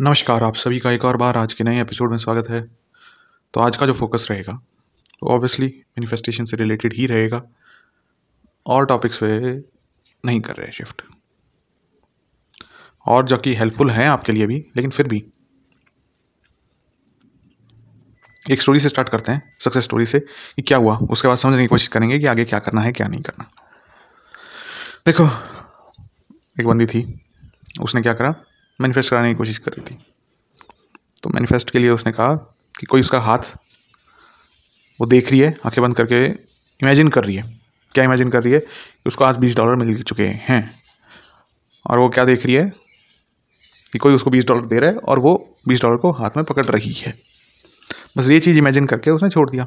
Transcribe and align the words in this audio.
नमस्कार, 0.00 0.42
आप 0.42 0.54
सभी 0.54 0.78
का 0.78 0.90
एक 0.90 1.04
और 1.04 1.16
बार 1.16 1.36
आज 1.36 1.52
के 1.52 1.64
नए 1.64 1.80
एपिसोड 1.80 2.10
में 2.10 2.18
स्वागत 2.18 2.48
है। 2.50 2.60
तो 3.54 3.60
आज 3.60 3.76
का 3.76 3.86
जो 3.86 3.92
फोकस 3.92 4.26
रहेगा, 4.30 4.52
वो 5.22 5.30
ऑब्वियसली 5.30 5.66
मैनिफेस्टेशन 5.66 6.44
से 6.44 6.56
रिलेटेड 6.56 6.92
ही 6.92 7.06
रहेगा। 7.06 7.42
और 8.66 8.86
टॉपिक्स 8.86 9.18
पे 9.18 9.56
नहीं 10.24 10.40
कर 10.40 10.56
रहे 10.56 10.72
शिफ्ट 10.72 11.02
और 13.06 13.26
जो 13.26 13.36
कि 13.36 13.54
हेल्पफुल 13.54 13.90
हैं 13.90 14.08
आपके 14.08 14.32
लिए 14.32 14.46
भी, 14.46 14.56
लेकिन 14.76 14.90
फिर 14.90 15.08
भी। 15.08 15.24
एक 18.50 18.62
स्टोरी 18.62 18.80
से 18.80 18.88
स्टार्ट 18.88 19.08
करते 19.08 19.32
हैं 19.32 19.56
सक्सेस 19.60 19.84
स्टोरी 19.84 20.06
से, 20.06 20.20
कि 20.20 20.62
क्या 20.62 20.78
हुआ? 20.78 20.96
उसके 20.96 21.28
बाद 21.28 21.36
समझने 21.36 21.62
की 21.62 21.66
कोशिश 21.66 21.88
करेंगे 21.88 22.18
कि 22.18 22.26
आगे 22.26 22.44
क्या 22.44 22.58
करना 22.58 22.80
है, 22.80 22.92
क्या 22.92 23.08
नहीं 23.08 23.22
करना। 23.22 23.50
देखो, 25.06 25.28
एक 26.60 26.66
बंदी 26.66 26.86
थी, 26.86 27.20
उसने 27.80 28.02
क्या 28.02 28.14
करा? 28.14 28.34
मैनिफेस्ट 28.80 29.10
कराने 29.10 29.28
की 29.28 29.34
कोशिश 29.34 29.58
कर 29.58 29.70
रही 29.70 29.94
थी। 29.94 30.06
तो 31.22 31.30
मैनिफेस्ट 31.30 31.70
के 31.70 31.78
लिए 31.78 31.90
उसने 31.90 32.12
कहा 32.12 32.34
कि 32.80 32.86
कोई 32.86 33.00
उसका 33.00 33.20
हाथ 33.20 33.38
वो 35.00 35.06
देख 35.06 35.30
रही 35.30 35.40
है, 35.40 35.58
आँखें 35.66 35.82
बंद 35.82 35.96
करके 35.96 36.26
इमेजिन 36.82 37.08
कर 37.08 37.24
रही 37.24 37.36
है। 37.36 37.60
क्या 37.90 38.04
इमेजिन 38.04 38.30
कर 38.30 38.42
रही 38.42 38.52
है? 38.52 38.60
कि 38.60 39.02
उसको 39.06 39.24
आज 39.24 39.36
बीस 39.36 39.56
डॉलर 39.56 39.76
मिल 39.76 40.02
चुके 40.02 40.26
हैं। 40.26 40.82
और 41.90 41.98
वो 41.98 42.08
क्या 42.08 42.24
देख 42.24 42.46
रही 42.46 42.54
है? 42.54 42.72
कि 43.92 43.98
कोई 43.98 44.14
उसको 44.14 44.30
बीस 44.30 44.44
डॉलर 44.44 44.66
दे 44.66 44.80
रहा 44.80 44.90
है 44.90 44.96
और 44.96 45.18
वो 45.18 45.56
बीस 45.68 45.82
डॉलर 45.82 45.96
को 45.96 46.10
हाथ 46.10 46.30
में 46.36 46.44
पकड़ 46.44 46.64
रही 46.64 46.92
है। 46.92 47.18
बस 48.18 48.28
ये 48.28 48.40
चीज़ 48.40 48.58
इमेजिन 48.58 48.86
करके 48.86 49.10
उसने 49.10 49.30
छोड़ 49.30 49.50
दिया। 49.50 49.66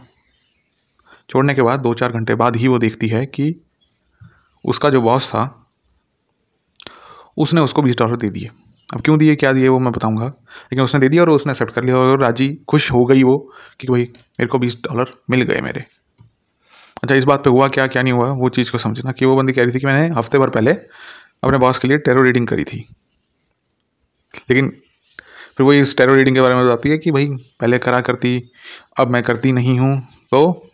छोड़ने 1.29 1.53
के 1.53 1.61
बाद 1.61 1.79
दो 1.79 1.93
चार 1.93 2.11
घंटे 2.11 2.35
बाद 2.35 2.55
ही 2.55 2.67
वो 2.67 2.79
देखती 2.79 3.07
है 3.07 3.25
कि 3.25 3.55
उसका 4.65 4.89
जो 4.89 5.01
बॉस 5.01 5.29
था, 5.29 5.67
उसने 7.37 7.61
उसको 7.61 7.81
बीस 7.81 7.95
डॉलर 7.95 8.15
दे 8.15 8.29
दिए। 8.29 8.51
अब 8.89 9.01
क्यों 9.01 9.17
दिए, 9.19 9.35
क्या 9.35 9.51
दिए 9.53 9.67
वो 9.67 9.79
मैं 9.79 9.91
बताऊँगा। 9.93 10.25
लेकिन 10.25 10.81
उसने 10.81 10.99
दे 11.01 11.09
दिया 11.09 11.21
और 11.23 11.29
उसने 11.29 11.51
एक्सेप्ट 11.51 11.73
कर 11.73 11.83
लिया 11.83 11.97
और 11.97 12.19
राज़ी 12.19 12.53
खुश 12.67 12.91
हो 12.91 13.03
गई 13.05 13.23
वो 13.23 13.37
कि 13.79 13.87
भाई 13.87 14.01
मेरे 14.01 14.47
को 14.47 14.59
बीस 14.59 14.77
डॉलर 14.83 15.11
मिल 15.29 15.41
गए 15.41 15.61
मेरे। 15.61 15.83
अच्छा 17.03 17.15
इस 17.15 17.23
बात 17.23 17.43
पे 17.43 17.49
हुआ 17.49 17.67
क्या 17.67 17.87
क्या 17.87 18.01
नहीं 18.01 18.13
हुआ, 18.13 18.29
वो 18.29 18.49
चीज़ 18.49 18.71
को 18.71 18.77
समझना 18.77 19.11
कि 19.11 19.25
वो 19.25 19.35
बंदी 19.37 19.53
कह 19.53 19.63
रही 19.63 19.73
थी 19.73 19.79
कि 19.79 19.85
मैंने 19.85 20.07
हफ़्ते 20.15 20.39
भर 20.39 20.49
पहले 20.49 20.71
अपने 20.71 21.57
बॉस 21.57 21.79
के 21.79 21.87
लिए 21.87 21.97
टेरो 21.97 22.23
रीडिंग 22.23 22.47
करी 22.47 22.63
थी। 22.63 22.77
लेकिन 24.49 24.69
फिर 25.57 25.65
वो 25.65 25.73
इस 25.73 25.95
टेरो 25.97 26.15
रीडिंग 26.15 26.35
के 26.35 26.41
बारे 26.41 26.55
में 26.55 26.65
बताती 26.65 26.89
है 26.89 26.97
कि 26.97 27.11
भाई 27.11 27.27
पहले 27.59 27.77
करा 27.77 28.01
करती, 28.01 28.51
अब 28.99 29.11
मैं 29.11 29.21
करती 29.23 29.51
नहीं 29.51 29.77
हूँ। 29.79 29.99
तो 30.31 30.69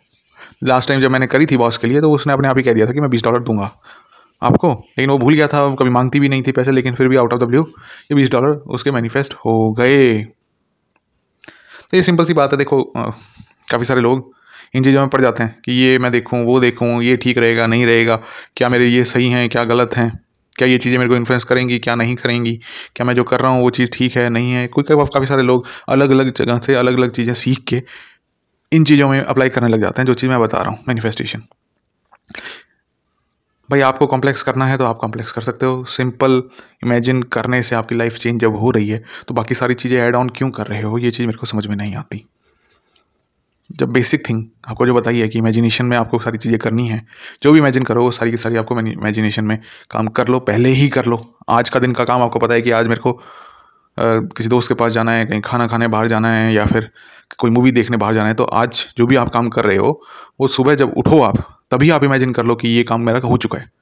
लास्ट 0.64 0.88
टाइम 0.88 1.00
जब 1.00 1.10
मैंने 1.10 1.26
करी 1.26 1.46
थी 1.46 1.56
बॉस 1.56 1.78
के 1.78 1.86
लिए 1.86 2.00
तो 2.00 2.10
उसने 2.10 2.32
अपने 2.32 2.48
आप 2.48 2.56
ही 2.56 2.62
कह 2.62 2.72
दिया 2.72 2.86
था 2.86 2.92
कि 2.92 3.00
मैं 3.00 3.10
बीस 3.10 3.22
डॉलर 3.22 3.42
दूँगा। 3.42 3.70
आपको। 4.44 4.70
लेकिन 4.70 5.10
वो 5.10 5.18
भूल 5.18 5.34
गया 5.34 5.46
था 5.48 5.68
कभी 5.74 5.90
मांगती 5.90 6.20
भी 6.20 6.28
नहीं 6.28 6.42
थी 6.42 6.52
पैसे, 6.52 6.70
लेकिन 6.72 6.94
फिर 6.94 7.08
भी 7.08 7.16
आउट 7.16 7.32
ऑफ़ 7.32 7.40
द 7.40 7.44
ब्लू 7.44 7.62
ये 7.62 8.14
बीस 8.14 8.30
डॉलर 8.30 8.56
उसके 8.68 8.90
मैनिफेस्ट 8.90 9.34
हो 9.36 9.72
गए। 9.72 10.22
तो 11.84 11.96
ये 11.96 12.02
सिंपल 12.02 12.24
सी 12.24 12.34
बात 12.34 12.52
है, 12.52 12.58
देखो 12.58 12.82
काफ़ी 12.94 13.84
सारे 13.84 14.00
लोग 14.00 14.32
इन 14.74 14.84
चीज़ों 14.84 15.00
में 15.00 15.08
पड़ 15.08 15.20
जाते 15.20 15.42
हैं 15.42 15.60
कि 15.64 15.72
ये 15.72 15.98
मैं 15.98 16.10
देखूँ, 16.12 16.44
वो 16.44 16.58
देखूँ, 16.60 17.02
ये 17.02 17.16
ठीक 17.16 17.38
रहेगा, 17.38 17.66
नहीं 17.66 17.86
रहेगा, 17.86 18.16
क्या 18.56 18.68
मेरे 18.68 18.86
ये 18.86 19.04
सही 19.06 19.28
हैं, 19.30 19.48
क्या 19.48 19.64
गलत 19.64 19.96
हैं, 19.96 20.10
क्या 20.52 20.68
ये 20.68 20.78
चीज़ें 20.78 20.98
मेरे 20.98 21.08
को 21.08 21.16
इन्फ्लुएंस 21.16 21.44
करेंगी, 21.44 21.78
क्या 21.78 21.94
नहीं 21.94 22.14
करेंगी, 22.16 22.52
क्या 22.96 23.06
मैं 23.06 23.14
जो 23.14 23.24
कर 23.24 23.40
रहा 23.40 23.50
हूँ 23.50 23.62
वो 23.62 23.70
चीज़ 23.70 23.90
ठीक 23.92 24.16
है, 24.16 24.28
नहीं 24.28 24.52
है। 24.52 24.66
कोई 24.68 24.84
काफ़ी 24.88 25.26
सारे 25.26 25.42
लोग 25.42 25.66
अलग 25.88 26.10
अलग 26.10 26.32
जगह 26.34 26.58
से 26.58 26.74
अलग 26.74 26.98
अलग 26.98 27.10
चीज़ें 27.10 27.32
सीख 27.34 27.64
के 27.68 27.82
इन 28.72 28.84
चीज़ों 28.84 29.08
में 29.08 29.20
अप्लाई 29.20 29.48
करने 29.48 29.68
लग 29.68 29.80
जाते 29.80 30.02
हैं, 30.02 30.06
जो 30.06 30.14
चीज़ 30.14 30.30
मैं 30.30 30.40
बता 30.40 30.58
रहा 30.58 30.70
हूँ 30.70 30.84
मैनिफेस्टेशन 30.88 31.42
भाई 33.68 33.80
आपको 33.80 34.06
कॉम्प्लेक्स 34.06 34.42
करना 34.42 34.64
है 34.66 34.76
तो 34.76 34.84
आप 34.84 34.96
कॉम्प्लेक्स 34.96 35.32
कर 35.32 35.42
सकते 35.42 35.66
हो। 35.66 35.84
सिंपल 35.86 36.42
इमेजिन 36.84 37.22
करने 37.32 37.62
से 37.62 37.76
आपकी 37.76 37.94
लाइफ 37.94 38.16
चेंज 38.18 38.40
जब 38.40 38.56
हो 38.56 38.70
रही 38.70 38.88
है 38.88 39.02
तो 39.28 39.34
बाकी 39.34 39.54
सारी 39.54 39.74
चीज़ें 39.74 39.98
ऐड 40.00 40.16
ऑन 40.16 40.28
क्यों 40.28 40.50
कर 40.50 40.66
रहे 40.66 40.82
हो? 40.82 40.98
ये 40.98 41.10
चीज़ 41.10 41.26
मेरे 41.26 41.38
को 41.38 41.46
समझ 41.46 41.66
में 41.66 41.76
नहीं 41.76 41.94
आती। 41.96 42.24
जब 43.70 43.92
बेसिक 43.92 44.28
थिंग 44.28 44.44
आपको 44.68 44.86
जो 44.86 44.94
बताई 44.94 45.18
है 45.18 45.28
कि 45.28 45.38
इमेजिनेशन 45.38 45.86
में 45.86 45.96
आपको 45.96 46.18
सारी 46.18 46.38
चीज़ें 46.38 46.58
करनी 46.58 46.86
है 46.88 47.00
जो 47.42 47.52
भी 47.52 47.58
इमेजिन 47.58 47.82
करो 47.82 48.02
वो 48.02 48.10
सारी 48.10 48.30
की 48.30 48.36
सारी 48.36 48.56
आपको 48.56 48.80
इमेजिनेशन 48.80 49.44
में 49.44 49.58
काम 49.90 50.06
कर 50.08 50.28
लो 50.28 50.40
पहले 50.42 50.68
ही 50.70 50.88
कर 50.88 51.06
लो। 51.06 51.20
आज 51.50 51.70
का 51.70 51.80
दिन 51.80 51.92
का 51.92 52.04
काम 52.04 52.22
आपको 52.22 52.38
पता 52.38 52.54
है 52.54 52.62
कि 52.62 52.70
आज 52.70 52.88
मेरे 52.88 53.00
को 53.00 53.12
आ, 53.12 53.18
किसी 53.96 54.48
दोस्त 54.48 54.68
के 54.68 54.74
पास 54.74 54.92
जाना 54.92 55.12
है 55.12 55.26
कहीं 55.26 55.40
खाना 55.40 55.66
खाने 55.66 55.88
बाहर 55.88 56.08
जाना 56.08 56.32
है 56.32 56.52
या 56.54 56.66
फिर 56.66 56.90
कोई 57.38 57.50
मूवी 57.50 57.72
देखने 57.72 57.96
बाहर 57.96 58.14
जाना 58.14 58.28
है 58.28 58.34
तो 58.34 58.44
आज 58.44 58.86
जो 58.96 59.06
भी 59.06 59.16
आप 59.16 59.28
काम 59.28 59.48
कर 59.48 59.64
रहे 59.64 59.76
हो 59.76 60.00
वो 60.40 60.48
सुबह 60.48 60.74
जब 60.74 60.94
उठो 60.98 61.20
आप 61.22 61.53
तभी 61.70 61.90
आप 61.90 62.04
इमेजिन 62.04 62.32
कर 62.32 62.44
लो 62.44 62.54
कि 62.54 62.68
ये 62.68 62.82
काम 62.82 63.00
मेरा 63.00 63.18
हो 63.20 63.36
चुका 63.36 63.58
है। 63.58 63.72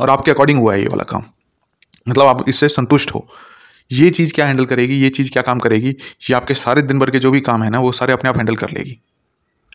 और 0.00 0.10
आपके 0.10 0.30
अकॉर्डिंग 0.30 0.58
हुआ 0.58 0.74
है 0.74 0.80
ये 0.80 0.88
वाला 0.88 1.04
काम। 1.04 1.22
मतलब 2.08 2.26
आप 2.26 2.44
इससे 2.48 2.68
संतुष्ट 2.70 3.10
हो। 3.10 3.26
ये 3.90 4.10
चीज़ 4.10 4.32
क्या 4.34 4.46
हैंडल 4.46 4.64
करेगी, 4.64 4.94
ये 4.94 5.08
चीज़ 5.08 5.30
क्या 5.32 5.42
काम 5.42 5.58
करेगी, 5.58 5.88
ये 5.88 6.34
आपके 6.34 6.54
सारे 6.54 6.82
दिन 6.82 6.98
भर 6.98 7.10
के 7.10 7.18
जो 7.18 7.30
भी 7.30 7.40
काम 7.40 7.62
है 7.62 7.70
ना, 7.70 7.78
वो 7.78 7.92
सारे 7.92 8.12
अपने 8.12 8.30
आप 8.30 8.36
हैंडल 8.36 8.56
कर 8.56 8.70
लेगी। 8.70 8.98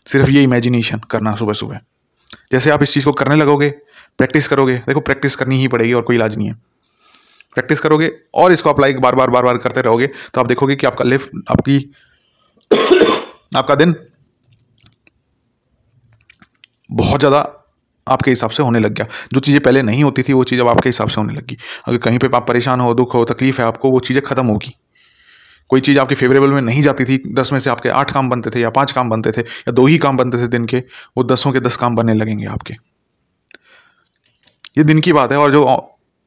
सिर्फ़ 0.08 0.30
ये 0.30 0.44
इमेजिनेशन 0.44 1.02
करना 1.12 1.36
सुबह 1.36 1.54
सुबह 1.54 1.80
जैसे 2.52 2.72
आप 2.72 2.84
इस 2.84 2.94
चीज़ 2.94 3.06
को 3.06 3.12
करने 3.14 3.36
लगोगे 3.36 3.70
प्रैक्टिस 4.20 4.48
करोगे, 4.48 4.78
देखो 4.78 5.00
प्रैक्टिस 5.02 5.36
करनी 5.36 5.60
ही 5.60 5.68
पड़ेगी 5.68 5.94
और 5.94 6.02
कोई 6.02 6.16
इलाज 6.16 6.38
नहीं 6.38 6.48
है। 6.48 6.54
प्रैक्टिस 7.54 7.80
करोगे 7.80 8.12
और 8.36 8.52
इसको 8.52 8.70
अप्लाई 8.70 8.94
बार 8.96 9.16
बार 9.16 9.30
बार 9.30 9.44
बार 9.44 9.58
करते 9.58 9.82
रहोगे 9.82 10.08
तो 10.08 10.42
आप 10.42 10.48
देखोगे 10.48 10.76
कि 10.76 10.88
आपका 10.88 11.06
लिफ्ट 11.06 11.32
आपकी, 11.52 11.78
आपका 13.56 13.76
दिन 13.76 13.96
बहुत 16.90 17.20
ज़्यादा 17.20 17.40
आपके 18.08 18.32
हिसाब 18.32 18.50
से 18.50 18.64
होने 18.64 18.80
लग 18.80 18.94
गया। 18.94 19.06
जो 19.34 19.40
चीज़ें 19.40 19.62
पहले 19.62 19.82
नहीं 19.82 20.04
होती 20.04 20.24
थी, 20.24 20.34
वो 20.34 20.44
चीज़ 20.44 20.62
अब 20.62 20.68
आपके 20.68 20.90
हिसाब 20.90 21.08
से 21.08 21.22
होने 21.22 21.34
लगी। 21.34 21.58
अगर 21.88 21.98
कहीं 21.98 22.20
पे 22.20 22.30
आप 22.36 22.48
परेशान 22.48 22.80
हो, 22.80 22.94
दुख 22.94 23.16
हो, 23.16 23.24
तकलीफ़ 23.26 23.62
है 23.62 23.68
आपको, 23.68 23.92
वो 23.92 24.00
चीज़ें 24.00 24.24
ख़त्म 24.24 24.46
होगी। 24.46 24.76
कोई 25.70 25.82
चीज़ 25.82 26.00
आपके 26.00 26.16
फेवरेबल 26.16 26.52
में 26.52 26.62
नहीं 26.62 26.82
जाती 26.82 27.06
थी, 27.06 27.18
दस 27.34 27.52
में 27.54 27.60
से 27.60 27.70
आपके 27.70 27.90
आठ 27.92 28.12
काम 28.12 28.30
बनते 28.30 28.50
थे 28.50 28.60
या 28.60 28.70
पाँच 28.70 28.92
काम 28.92 29.10
बनते 29.10 29.32
थे 29.32 29.42
या 29.42 29.72
दो 29.72 29.86
ही 29.86 29.98
काम 29.98 30.18
बनते 30.18 30.38
थे 30.38 30.48
दिन 30.48 30.66
के, 30.66 30.78
वो 31.18 31.24
दसों 31.24 31.52
के 31.52 31.60
दस 31.60 31.78
काम 31.78 31.96
बनने 31.96 32.14
लगेंगे 32.14 32.46
आपके। 32.46 32.74
ये 34.78 34.84
दिन 34.84 35.00
की 35.00 35.14
बात 35.14 35.32
है 35.32 35.38
और 35.38 35.52
जो 35.52 35.66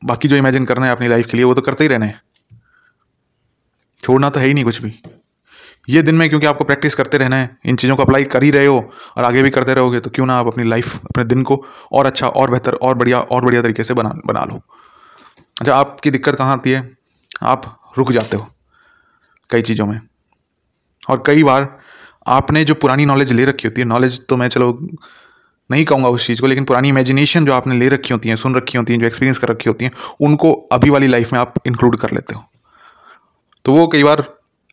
बाकी 0.02 0.28
जो 0.28 0.36
इमेजिन 0.36 0.64
करना 0.64 0.86
है 0.86 0.92
अपनी 0.92 1.08
लाइफ 1.08 1.26
के 1.26 1.36
लिए, 1.36 1.44
वो 1.44 1.54
तो 1.54 1.60
करते 1.60 1.84
ही 1.84 1.88
रहना 1.88 2.06
है। 2.06 2.20
छोड़ना 4.00 4.30
तो 4.30 4.40
है 4.40 4.46
ही 4.46 4.54
नहीं 4.54 4.64
कुछ 4.64 4.82
भी। 4.82 4.92
ये 5.90 6.02
दिन 6.02 6.14
में 6.14 6.28
क्योंकि 6.28 6.46
आपको 6.46 6.64
प्रैक्टिस 6.64 6.94
करते 6.94 7.18
रहना 7.18 7.36
है, 7.36 7.48
इन 7.66 7.76
चीज़ों 7.76 7.96
को 7.96 8.02
अप्लाई 8.02 8.24
कर 8.26 8.42
ही 8.42 8.50
रहे 8.50 8.66
हो 8.66 8.78
और 9.16 9.24
आगे 9.24 9.42
भी 9.42 9.50
करते 9.50 9.74
रहोगे 9.74 10.00
तो 10.00 10.10
क्यों 10.10 10.26
ना 10.26 10.34
आप 10.34 10.46
अपनी 10.46 10.64
लाइफ 10.64 10.96
अपने 10.96 11.24
दिन 11.24 11.42
को 11.42 11.64
और 11.92 12.06
अच्छा 12.06 12.28
और 12.28 12.50
बेहतर, 12.50 12.72
और 12.72 12.94
बढ़िया 12.94 13.20
और 13.20 13.44
बढ़िया 13.44 13.62
तरीके 13.62 13.84
से 13.84 13.94
बना 13.94 14.14
बना 14.26 14.44
लो। 14.44 14.60
अच्छा 15.60 15.74
आपकी 15.74 16.10
दिक्कत 16.10 16.34
कहाँ 16.34 16.52
आती 16.52 16.70
है? 16.70 16.88
आप 17.42 17.92
रुक 17.98 18.12
जाते 18.12 18.36
हो 18.36 18.46
कई 19.50 19.62
चीज़ों 19.62 19.86
में। 19.86 20.00
और 21.10 21.22
कई 21.26 21.42
बार 21.42 21.68
आपने 22.28 22.64
जो 22.64 22.74
पुरानी 22.76 23.04
नॉलेज 23.06 23.32
ले 23.32 23.44
रखी 23.44 23.68
होती 23.68 23.80
है 23.80 23.86
नॉलेज 23.88 24.20
तो 24.28 24.36
मैं 24.36 24.48
चलो 24.48 24.78
नहीं 25.70 25.84
कहूँगा 25.84 26.08
उस 26.08 26.26
चीज़ 26.26 26.40
को, 26.40 26.46
लेकिन 26.46 26.64
पुरानी 26.64 26.88
इमेजिनेशन 26.88 27.44
जो 27.44 27.52
आपने 27.52 27.78
ले 27.78 27.88
रखी 27.88 28.14
होती 28.14 28.28
हैं, 28.28 28.36
सुन 28.36 28.54
रखी 28.56 28.78
होती 28.78 28.92
हैं, 28.92 29.00
जो 29.00 29.06
एक्सपीरियंस 29.06 29.38
कर 29.38 29.48
रखी 29.48 29.68
होती 29.70 29.84
हैं, 29.84 29.92
उनको 30.20 30.52
अभी 30.72 30.90
वाली 30.90 31.06
लाइफ 31.06 31.32
में 31.32 31.38
आप 31.40 31.54
इंक्लूड 31.66 31.96
कर 31.96 32.10
लेते 32.10 32.34
हो। 32.34 32.44
तो 33.64 33.72
वो 33.72 33.86
कई 33.86 34.02
बार 34.02 34.22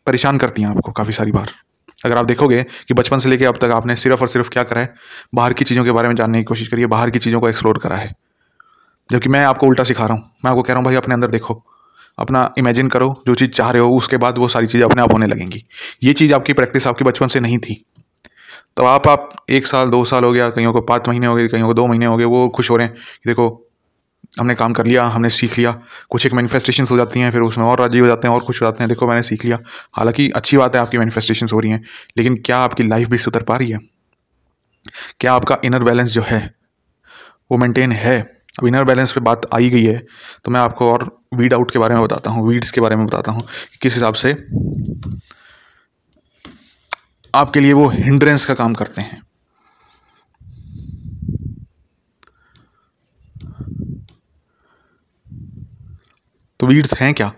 परेशान 0.08 0.38
करती 0.38 0.62
हैं 0.62 0.68
आपको 0.68 0.92
काफ़ी 0.92 1.12
सारी 1.12 1.32
बार। 1.32 1.50
अगर 2.04 2.16
आप 2.16 2.24
देखोगे 2.24 2.62
कि 2.88 2.94
बचपन 2.94 3.18
से 3.18 3.28
लेकर 3.28 3.46
अब 3.46 3.56
तक 3.56 3.64
आपने 3.64 3.96
सिर्फ़ 3.96 4.20
और 4.20 4.28
सिर्फ़ 4.28 4.50
क्या 4.50 4.62
करा 4.62 4.80
है? 4.80 4.94
बाहर 5.34 5.52
की 5.52 5.64
चीज़ों 5.64 5.84
के 5.84 5.92
बारे 5.92 6.08
में 6.08 6.14
जानने 6.14 6.38
की 6.38 6.44
कोशिश 6.44 6.68
करी 6.68 6.80
है 6.80 6.86
बाहर 6.86 7.10
की 7.10 7.18
चीज़ों 7.18 7.40
को 7.40 7.48
एक्सप्लोर 7.48 7.78
करा 7.78 7.96
है। 7.96 8.14
जबकि 9.10 9.28
मैं 9.28 9.44
आपको 9.44 9.66
उल्टा 9.66 9.84
सिखा 9.84 10.06
रहा 10.06 10.14
हूँ। 10.14 10.30
मैं 10.44 10.50
आपको 10.50 10.62
कह 10.62 10.72
रहा 10.72 10.78
हूँ, 10.78 10.84
भाई, 10.84 10.94
अपने 10.94 11.14
अंदर 11.14 11.30
देखो, 11.30 11.64
अपना 12.18 12.54
इमेजिन 12.58 12.88
करो, 12.88 13.22
जो 13.26 13.34
चीज़ 13.34 13.50
चाह 13.50 13.70
रहे 13.70 13.82
हो, 13.82 13.96
उसके 13.96 14.16
बाद 14.16 14.38
वो 14.38 14.48
सारी 14.48 14.66
चीज़ें 14.66 14.84
अपने 14.88 15.02
आप 15.02 15.12
होने 15.12 15.26
लगेंगी। 15.26 15.64
ये 16.02 16.12
चीज़ 16.12 16.34
आपकी 16.34 16.52
प्रैक्टिस 16.52 16.86
आपकी 16.86 17.04
बचपन 17.04 17.26
से 17.26 17.40
नहीं 17.40 17.58
थी। 17.58 17.84
तो 18.76 18.84
आप 18.84 19.08
आप 19.08 19.28
एक 19.50 19.66
साल, 19.66 19.88
दो 19.88 20.04
साल 20.04 20.24
हो 20.24 20.32
गया, 20.32 20.50
कईयों 20.50 20.72
को 20.72 20.80
पाँच 20.80 21.08
महीने 21.08 21.26
हो 21.26 21.34
गए, 21.34 21.48
कईयों 21.48 21.66
को 21.66 21.74
दो 21.74 21.86
महीने 21.86 22.06
हो 22.06 22.16
गए, 22.16 22.24
वो 22.24 22.48
खुश 22.48 22.70
हो 22.70 22.76
रहे 22.76 22.86
हैं 22.86 22.96
कि 22.96 23.30
देखो 23.30 23.67
हमने 24.32 24.54
काम 24.54 24.72
कर 24.72 24.86
लिया, 24.86 25.04
हमने 25.04 25.30
सीख 25.30 25.56
लिया। 25.58 25.72
कुछ 26.10 26.26
एक 26.26 26.32
मैनिफेस्टेशन 26.32 26.84
हो 26.90 26.96
जाती 26.96 27.20
हैं, 27.20 27.30
फिर 27.30 27.40
उसमें 27.40 27.64
और 27.64 27.80
राज़ी 27.80 27.98
हो 27.98 28.06
जाते 28.06 28.28
हैं, 28.28 28.34
और 28.34 28.40
खुश 28.40 28.62
हो 28.62 28.66
जाते 28.66 28.82
हैं। 28.82 28.88
देखो, 28.88 29.06
मैंने 29.08 29.22
सीख 29.22 29.44
लिया। 29.44 29.58
हालाँकि 29.96 30.28
अच्छी 30.30 30.56
बात 30.56 30.76
है, 30.76 30.80
आपकी 30.82 30.98
मैनिफेस्टेशन 30.98 31.46
हो 31.52 31.60
रही 31.60 31.70
हैं, 31.70 31.82
लेकिन 32.18 32.36
क्या 32.46 32.58
आपकी 32.58 32.88
लाइफ 32.88 33.08
भी 33.08 33.18
सुधर 33.18 33.42
पा 33.42 33.56
रही 33.56 33.70
है? 33.70 33.78
क्या 35.20 35.32
आपका 35.32 35.58
इनर 35.64 35.82
बैलेंस 35.82 36.10
जो 36.10 36.22
है, 36.22 36.40
वो 37.50 37.58
मेंटेन 37.58 37.92
है? 37.92 38.20
अब 38.60 38.66
इनर 38.66 38.84
बैलेंस 38.84 39.12
पे 39.12 39.20
बात 39.20 39.46
आई 39.54 39.68
गई 39.70 39.84
है 39.84 39.98
तो 40.44 40.50
मैं 40.50 40.60
आपको 40.60 40.92
और 40.92 41.04
वीड 41.34 41.54
आउट 41.54 41.70
के 41.70 41.78
बारे 41.78 41.94
में 41.94 42.02
बताता 42.04 42.30
हूँ 42.30 42.48
वीड्स 42.48 42.70
के 42.70 42.80
बारे 42.80 42.96
में 42.96 43.04
बताता 43.06 43.32
हूँ 43.32 43.42
किस 43.82 43.94
हिसाब 43.94 44.14
से 44.14 44.32
आपके 47.34 47.60
लिए 47.60 47.72
वो 47.72 47.88
हिंड्रेंस 47.88 48.44
का 48.44 48.54
काम 48.54 48.74
करते 48.74 49.00
हैं। 49.00 49.20
तो 56.60 56.66
वीड्स 56.66 56.96
हैं 56.96 57.12
क्या? 57.14 57.30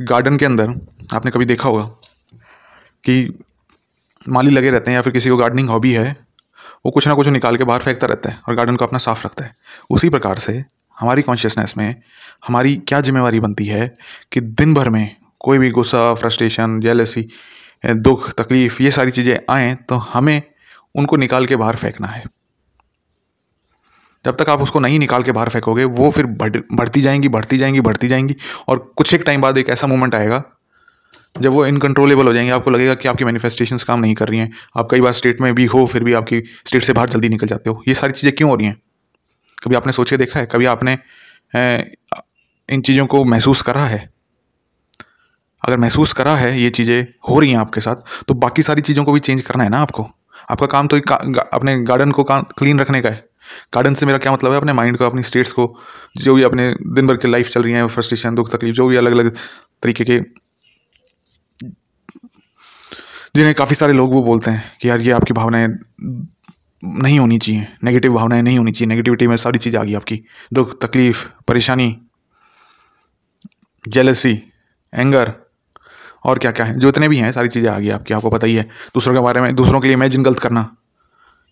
गार्डन 0.00 0.36
के 0.36 0.44
अंदर, 0.44 0.74
आपने 1.14 1.30
कभी 1.30 1.44
देखा 1.44 1.68
होगा 1.68 1.82
कि 3.04 3.38
माली 4.22 4.50
लगे 4.50 4.70
रहते 4.70 4.90
हैं 4.90 4.96
या 4.96 5.02
फिर 5.02 5.12
किसी 5.12 5.30
को 5.30 5.36
गार्डनिंग 5.36 5.68
हॉबी 5.68 5.92
है, 5.92 6.16
वो 6.86 6.90
कुछ 6.90 7.08
ना 7.08 7.14
कुछ 7.14 7.28
निकाल 7.28 7.56
के 7.56 7.64
बाहर 7.64 7.80
फेंकता 7.80 8.06
रहता 8.06 8.30
है 8.30 8.40
और 8.48 8.54
गार्डन 8.54 8.76
को 8.76 8.84
अपना 8.84 8.98
साफ़ 8.98 9.26
रखता 9.26 9.44
है। 9.44 9.54
उसी 9.90 10.08
प्रकार 10.08 10.38
से 10.38 10.52
हमारी 10.96 11.22
कॉन्शियसनेस 11.22 11.74
में 11.78 11.94
हमारी 12.46 12.74
क्या 12.78 13.00
जिम्मेवारी 13.00 13.40
बनती 13.40 13.66
है 13.66 13.86
कि 14.32 14.40
दिन 14.40 14.74
भर 14.74 14.88
में 14.88 15.16
कोई 15.40 15.58
भी 15.58 15.70
गुस्सा 15.70 16.14
फ्रस्ट्रेशन 16.14 16.78
जेलसी 16.80 17.28
दुख, 17.84 18.30
तकलीफ़, 18.32 18.82
ये 18.82 18.90
सारी 18.90 19.10
चीज़ें 19.10 19.38
आएँ 19.50 19.74
तो 19.74 19.94
हमें 19.94 20.42
उनको 20.94 21.16
निकाल 21.16 21.46
के 21.46 21.56
बाहर 21.56 21.76
फेंकना 21.76 22.06
है। 22.06 22.24
जब 24.24 24.36
तक 24.36 24.48
आप 24.50 24.60
उसको 24.62 24.80
नहीं 24.80 24.98
निकाल 24.98 25.22
के 25.22 25.32
बाहर 25.32 25.48
फेंकोगे, 25.48 25.84
वो 25.84 26.10
फिर 26.10 26.26
बढ़, 26.26 26.56
बढ़ती 26.72 27.00
जाएँगी 27.02 27.28
बढ़ती 27.28 27.58
जाएँगी 27.58 27.80
बढ़ती 27.80 28.08
जाएँगी 28.08 28.36
और 28.68 28.78
कुछ 28.96 29.14
एक 29.14 29.22
टाइम 29.26 29.40
बाद 29.40 29.58
एक 29.58 29.70
ऐसा 29.70 29.86
मोमेंट 29.86 30.14
आएगा, 30.14 30.42
जब 31.40 31.52
वो 31.52 31.64
इनकंट्रोलेबल 31.66 32.26
हो 32.26 32.32
जाएँगे, 32.34 32.52
आपको 32.52 32.70
लगेगा 32.70 32.94
कि 32.94 33.08
आपकी 33.08 33.24
मैनिफेस्टेशन 33.24 33.76
काम 33.78 34.00
नहीं 34.00 34.14
कर 34.14 34.28
रही 34.28 34.38
हैं। 34.38 34.50
आप 34.76 34.88
कई 34.90 35.00
बार 35.00 35.12
स्टेट 35.12 35.40
में 35.40 35.54
भी 35.54 35.64
हो, 35.66 35.84
फिर 35.86 36.04
भी 36.04 36.12
आपकी 36.12 36.40
स्टेट 36.66 36.82
से 36.82 36.92
बाहर 36.92 37.08
जल्दी 37.08 37.28
निकल 37.28 37.46
जाते 37.46 37.70
हो। 37.70 37.82
ये 37.88 37.94
सारी 37.94 38.12
चीज़ें 38.12 38.34
क्यों 38.36 38.50
हो 38.50 38.56
रही 38.56 38.66
हैं? 38.66 38.76
कभी 39.58 39.76
आपने 39.76 39.92
सोचे 39.92 40.16
देखा 40.16 40.40
है? 40.40 40.46
कभी 40.46 40.66
आपने 40.66 40.96
इन 42.68 42.80
चीज़ों 42.80 43.06
को 43.06 43.24
महसूस 43.24 43.62
करा 43.62 43.84
है? 43.84 44.08
अगर 45.62 45.78
महसूस 45.78 46.12
करा 46.12 46.36
है, 46.36 46.58
ये 46.60 46.70
चीज़ें 46.70 47.06
हो 47.30 47.38
रही 47.40 47.50
हैं 47.50 47.58
आपके 47.58 47.80
साथ 47.80 48.24
तो 48.28 48.34
बाकी 48.36 48.62
सारी 48.62 48.82
चीज़ों 48.82 49.04
को 49.04 49.12
भी 49.12 49.20
चेंज 49.20 49.40
करना 49.40 49.64
है 49.64 49.70
ना 49.70 49.78
आपको? 49.78 50.06
आपका 50.50 50.66
काम 50.68 50.86
तो 50.86 50.98
अपने 50.98 51.78
गार्डन 51.82 52.10
को 52.10 52.24
क्लीन 52.30 52.80
रखने 52.80 53.00
का 53.02 53.08
है। 53.08 53.24
गार्डन 53.74 53.94
से 53.94 54.06
मेरा 54.06 54.18
क्या 54.18 54.32
मतलब 54.32 54.50
है? 54.50 54.56
अपने 54.56 54.72
माइंड 54.72 54.96
को, 54.96 55.04
अपनी 55.04 55.22
स्टेट्स 55.22 55.52
को, 55.52 55.78
जो 56.16 56.34
भी 56.34 56.42
अपने 56.42 56.76
दिन 56.86 57.06
भर 57.06 57.16
की 57.16 57.28
लाइफ 57.28 57.48
चल 57.48 57.62
रही 57.62 57.72
है 57.72 57.86
फ्रस्ट्रेशन 57.86 58.34
दुख, 58.34 58.50
तकलीफ़, 58.50 58.76
जो 58.76 58.86
भी 58.86 58.96
अलग 58.96 59.12
अलग 59.12 59.34
तरीके 59.82 60.04
के, 60.04 60.20
जिन्हें 63.36 63.54
काफ़ी 63.54 63.74
सारे 63.74 63.92
लोग 63.92 64.12
वो 64.12 64.22
बोलते 64.22 64.50
हैं 64.50 64.72
कि 64.80 64.88
यार 64.88 65.00
ये 65.00 65.10
आपकी 65.10 65.32
भावनाएँ 65.32 65.68
नहीं 66.84 67.18
होनी 67.18 67.38
चाहिए। 67.38 67.68
नेगेटिव 67.84 68.14
भावनाएँ 68.14 68.42
नहीं 68.42 68.58
होनी 68.58 68.72
चाहिए। 68.72 68.86
नेगेटिविटी 68.86 69.26
में 69.26 69.36
सारी 69.36 69.58
चीज़ 69.58 69.76
आ 69.76 69.84
गई 69.84 69.94
आपकी। 69.94 70.24
दुख, 70.52 70.80
तकलीफ़, 70.80 71.28
परेशानी 71.48 72.00
जेलसी 73.88 74.52
एंगर 74.94 75.32
और 76.24 76.38
क्या 76.38 76.50
क्या 76.50 76.66
है? 76.66 76.78
जो 76.78 76.88
इतने 76.88 77.08
भी 77.08 77.16
हैं, 77.16 77.32
सारी 77.32 77.48
चीज़ें 77.48 77.70
आ 77.70 77.78
गई 77.78 77.88
आपकी। 77.88 78.14
आपको 78.14 78.30
पता 78.30 78.46
ही 78.46 78.54
है। 78.54 78.62
दूसरों 78.94 79.14
के 79.14 79.20
बारे 79.20 79.40
में, 79.40 79.54
दूसरों 79.54 79.80
के 79.80 79.88
लिए 79.88 79.96
इमेजिन 79.96 80.22
गलत 80.22 80.38
करना। 80.38 80.76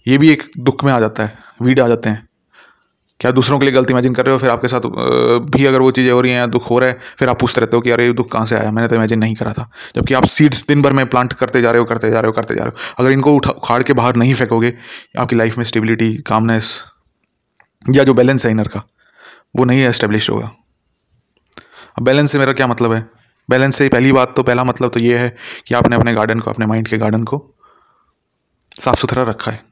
ये 0.07 0.19
भी 0.19 0.31
एक 0.31 0.43
दुख 0.59 0.85
में 0.85 0.93
आ 0.93 1.01
जाता 1.01 1.23
है, 1.23 1.39
वीड 1.63 1.81
आ 1.81 1.89
जाते 1.89 2.09
हैं। 2.09 2.29
क्या 3.21 3.31
दूसरों 3.31 3.59
के 3.59 3.67
लिए 3.67 3.75
गलत 3.75 3.91
इमेजिन 3.91 4.15
कर 4.15 4.27
रहे 4.27 4.33
हो? 4.33 4.39
फिर 4.39 4.51
आपके 4.51 4.69
साथ 4.69 4.81
भी 5.41 5.67
अगर 5.67 5.81
वो 5.81 5.91
चीज़ें 5.91 6.13
हो 6.13 6.21
रही 6.21 6.33
हैं, 6.33 6.51
दुख 6.51 6.71
हो 6.71 6.79
रहा 6.79 6.89
है, 6.89 6.99
फिर 7.19 7.29
आप 7.29 7.41
पूछते 7.41 7.61
रहते 7.61 7.77
हो 7.77 7.81
कि, 7.81 7.91
अरे, 7.91 8.07
ये 8.07 8.13
दुख 8.13 8.33
कहाँ 8.33 8.47
से 8.47 8.57
आया? 8.57 8.73
मैंने 8.73 8.89
तो 8.89 8.95
इमेजिन 8.95 9.19
नहीं 9.19 9.35
करा 9.35 9.53
था। 9.53 9.71
जबकि 9.97 10.15
आप 10.15 10.25
सीड्स 10.25 10.67
दिन 10.67 10.83
भर 10.83 10.93
में 10.93 11.07
प्लांट 11.07 11.33
करते 11.33 11.63
जा 11.63 11.71
रहे 11.71 11.79
हो, 11.79 11.85
करते 11.85 12.11
जा 12.11 12.21
रहे 12.21 12.27
हो, 12.27 12.33
करते 12.33 12.55
जा 12.55 12.65
रहे 12.65 12.71
हो। 12.71 13.05
अगर 13.05 13.13
इनको 13.13 13.33
उठा, 13.33 13.51
उखाड़ 13.51 13.83
के 13.83 13.93
बाहर 13.93 14.17
नहीं 14.17 14.35
फेंकोगे, 14.35 14.75
आपकी 15.19 15.37
लाइफ 15.37 15.59
में 15.59 15.65
स्टेबिलिटी 15.65 16.17
कामनेस 16.17 16.85
या 17.91 18.05
जो 18.05 18.15
बैलेंस 18.15 18.45
है 18.45 18.51
इनर 18.51 18.69
का, 18.69 18.83
वो 19.57 19.65
नहीं 19.65 19.85
एस्टेब्लिश 19.85 20.31
होगा। 20.31 20.53
अब 21.99 22.05
बैलेंस 22.05 22.33
से 22.33 22.39
मेरा 22.39 22.53
क्या 22.53 22.67
मतलब 22.67 22.93
है? 22.93 23.11
बैलेंस 23.51 23.77
से 23.77 23.89
पहली 23.89 24.13
बात 24.13 24.37
तो 24.37 24.43
पहला 24.43 24.65
मतलब 24.65 24.91
तो 24.91 25.01
ये 25.01 25.19
है 25.19 25.37
कि 25.67 25.75
आपने 25.75 25.97
अपने 25.97 26.15
गार्डन 26.15 26.41
को, 26.41 26.51
अपने 26.51 26.67
माइंड 26.67 26.89
के 26.89 26.99
गार्डन 26.99 27.25
को 27.25 27.55
साफ़ 28.81 28.97
सुथरा 28.97 29.23
रखा 29.23 29.51
है। 29.51 29.70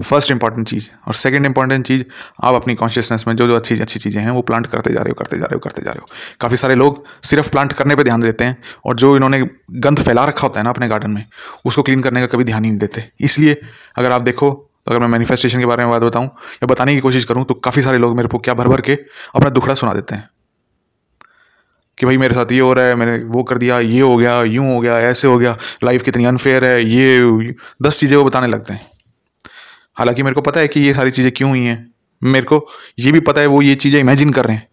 फ़र्स्ट 0.00 0.30
इंपॉर्टेंट 0.30 0.68
चीज़ 0.68 0.88
और 1.08 1.14
सेकंड 1.14 1.46
इंपॉर्टेंट 1.46 1.86
चीज़, 1.86 2.04
आप 2.42 2.54
अपनी 2.54 2.74
कॉन्शियसनेस 2.74 3.24
में 3.28 3.36
जो 3.36 3.46
जो 3.46 3.56
अच्छी 3.56 3.78
अच्छी 3.80 4.00
चीज़ें 4.00 4.22
हैं, 4.22 4.30
वो 4.30 4.42
प्लांट 4.42 4.66
करते 4.66 4.92
जा 4.92 5.00
रहे 5.00 5.10
हो, 5.10 5.14
करते 5.14 5.38
जा 5.38 5.44
रहे 5.44 5.54
हो, 5.54 5.58
करते 5.58 5.82
जा 5.82 5.90
रहे 5.90 6.00
हो। 6.00 6.06
काफ़ी 6.40 6.56
सारे 6.56 6.74
लोग 6.74 7.04
सिर्फ़ 7.22 7.50
प्लांट 7.50 7.72
करने 7.72 7.96
पे 7.96 8.04
ध्यान 8.04 8.20
देते 8.20 8.44
हैं 8.44 8.56
और 8.86 8.96
जो 8.96 9.16
इन्होंने 9.16 9.42
गंद 9.72 9.98
फैला 9.98 10.24
रखा 10.24 10.42
होता 10.42 10.60
है 10.60 10.64
ना 10.64 10.70
अपने 10.70 10.88
गार्डन 10.88 11.10
में, 11.10 11.24
उसको 11.64 11.82
क्लीन 11.82 12.02
करने 12.02 12.20
का 12.20 12.26
कभी 12.26 12.44
ध्यान 12.44 12.64
ही 12.64 12.70
नहीं 12.70 12.78
देते। 12.78 13.10
इसलिए 13.20 13.60
अगर 13.96 14.12
आप 14.12 14.22
देखो, 14.22 14.50
अगर 14.88 14.98
मैं 14.98 15.08
मैनिफेस्टेशन 15.08 15.58
के 15.58 15.66
बारे 15.66 15.84
में 15.84 15.90
बात 15.90 16.02
बताऊँ 16.02 16.26
या 16.26 16.66
बताने 16.66 16.94
की 16.94 17.00
कोशिश 17.00 17.24
करूँ 17.24 17.44
तो 17.44 17.54
काफ़ी 17.54 17.82
सारे 17.82 17.98
लोग 17.98 18.16
मेरे 18.16 18.28
को 18.28 18.38
क्या 18.38 18.54
भर 18.54 18.68
भर 18.68 18.80
के 18.80 18.92
अपना 19.34 19.48
दुखड़ा 19.48 19.74
सुना 19.74 19.94
देते 19.94 20.14
हैं। 20.14 20.28
कि 21.98 22.06
भाई 22.06 22.16
मेरे 22.16 22.34
साथ 22.34 22.52
ये 22.52 22.60
हो 22.60 22.72
रहा 22.72 22.84
है, 22.84 22.94
मैंने 22.94 23.24
वो 23.24 23.42
कर 23.42 23.58
दिया, 23.58 23.78
ये 23.80 24.00
हो 24.00 24.16
गया, 24.16 24.42
यूँ 24.42 24.74
हो 24.74 24.80
गया, 24.80 24.98
ऐसे 25.00 25.28
हो 25.28 25.38
गया 25.38 25.56
लाइफ 25.84 26.02
कितनी 26.02 26.24
अनफेयर 26.24 26.64
है, 26.64 26.84
ये, 26.84 27.54
दस 27.82 28.00
चीज़ें 28.00 28.16
वो 28.16 28.24
बताने 28.24 28.46
लगते 28.46 28.72
हैं। 28.72 28.95
हालाँकि 29.96 30.22
मेरे 30.22 30.34
को 30.34 30.40
पता 30.40 30.60
है 30.60 30.68
कि 30.68 30.80
ये 30.80 30.94
सारी 30.94 31.10
चीज़ें 31.10 31.32
क्यों 31.32 31.50
हुई 31.50 31.64
हैं। 31.64 31.84
मेरे 32.22 32.44
को 32.44 32.66
ये 32.98 33.12
भी 33.12 33.20
पता 33.20 33.40
है, 33.40 33.46
वो 33.46 33.60
ये 33.62 33.74
चीज़ें 33.76 34.00
इमेजिन 34.00 34.30
कर 34.30 34.44
रहे 34.44 34.56
हैं। 34.56 34.66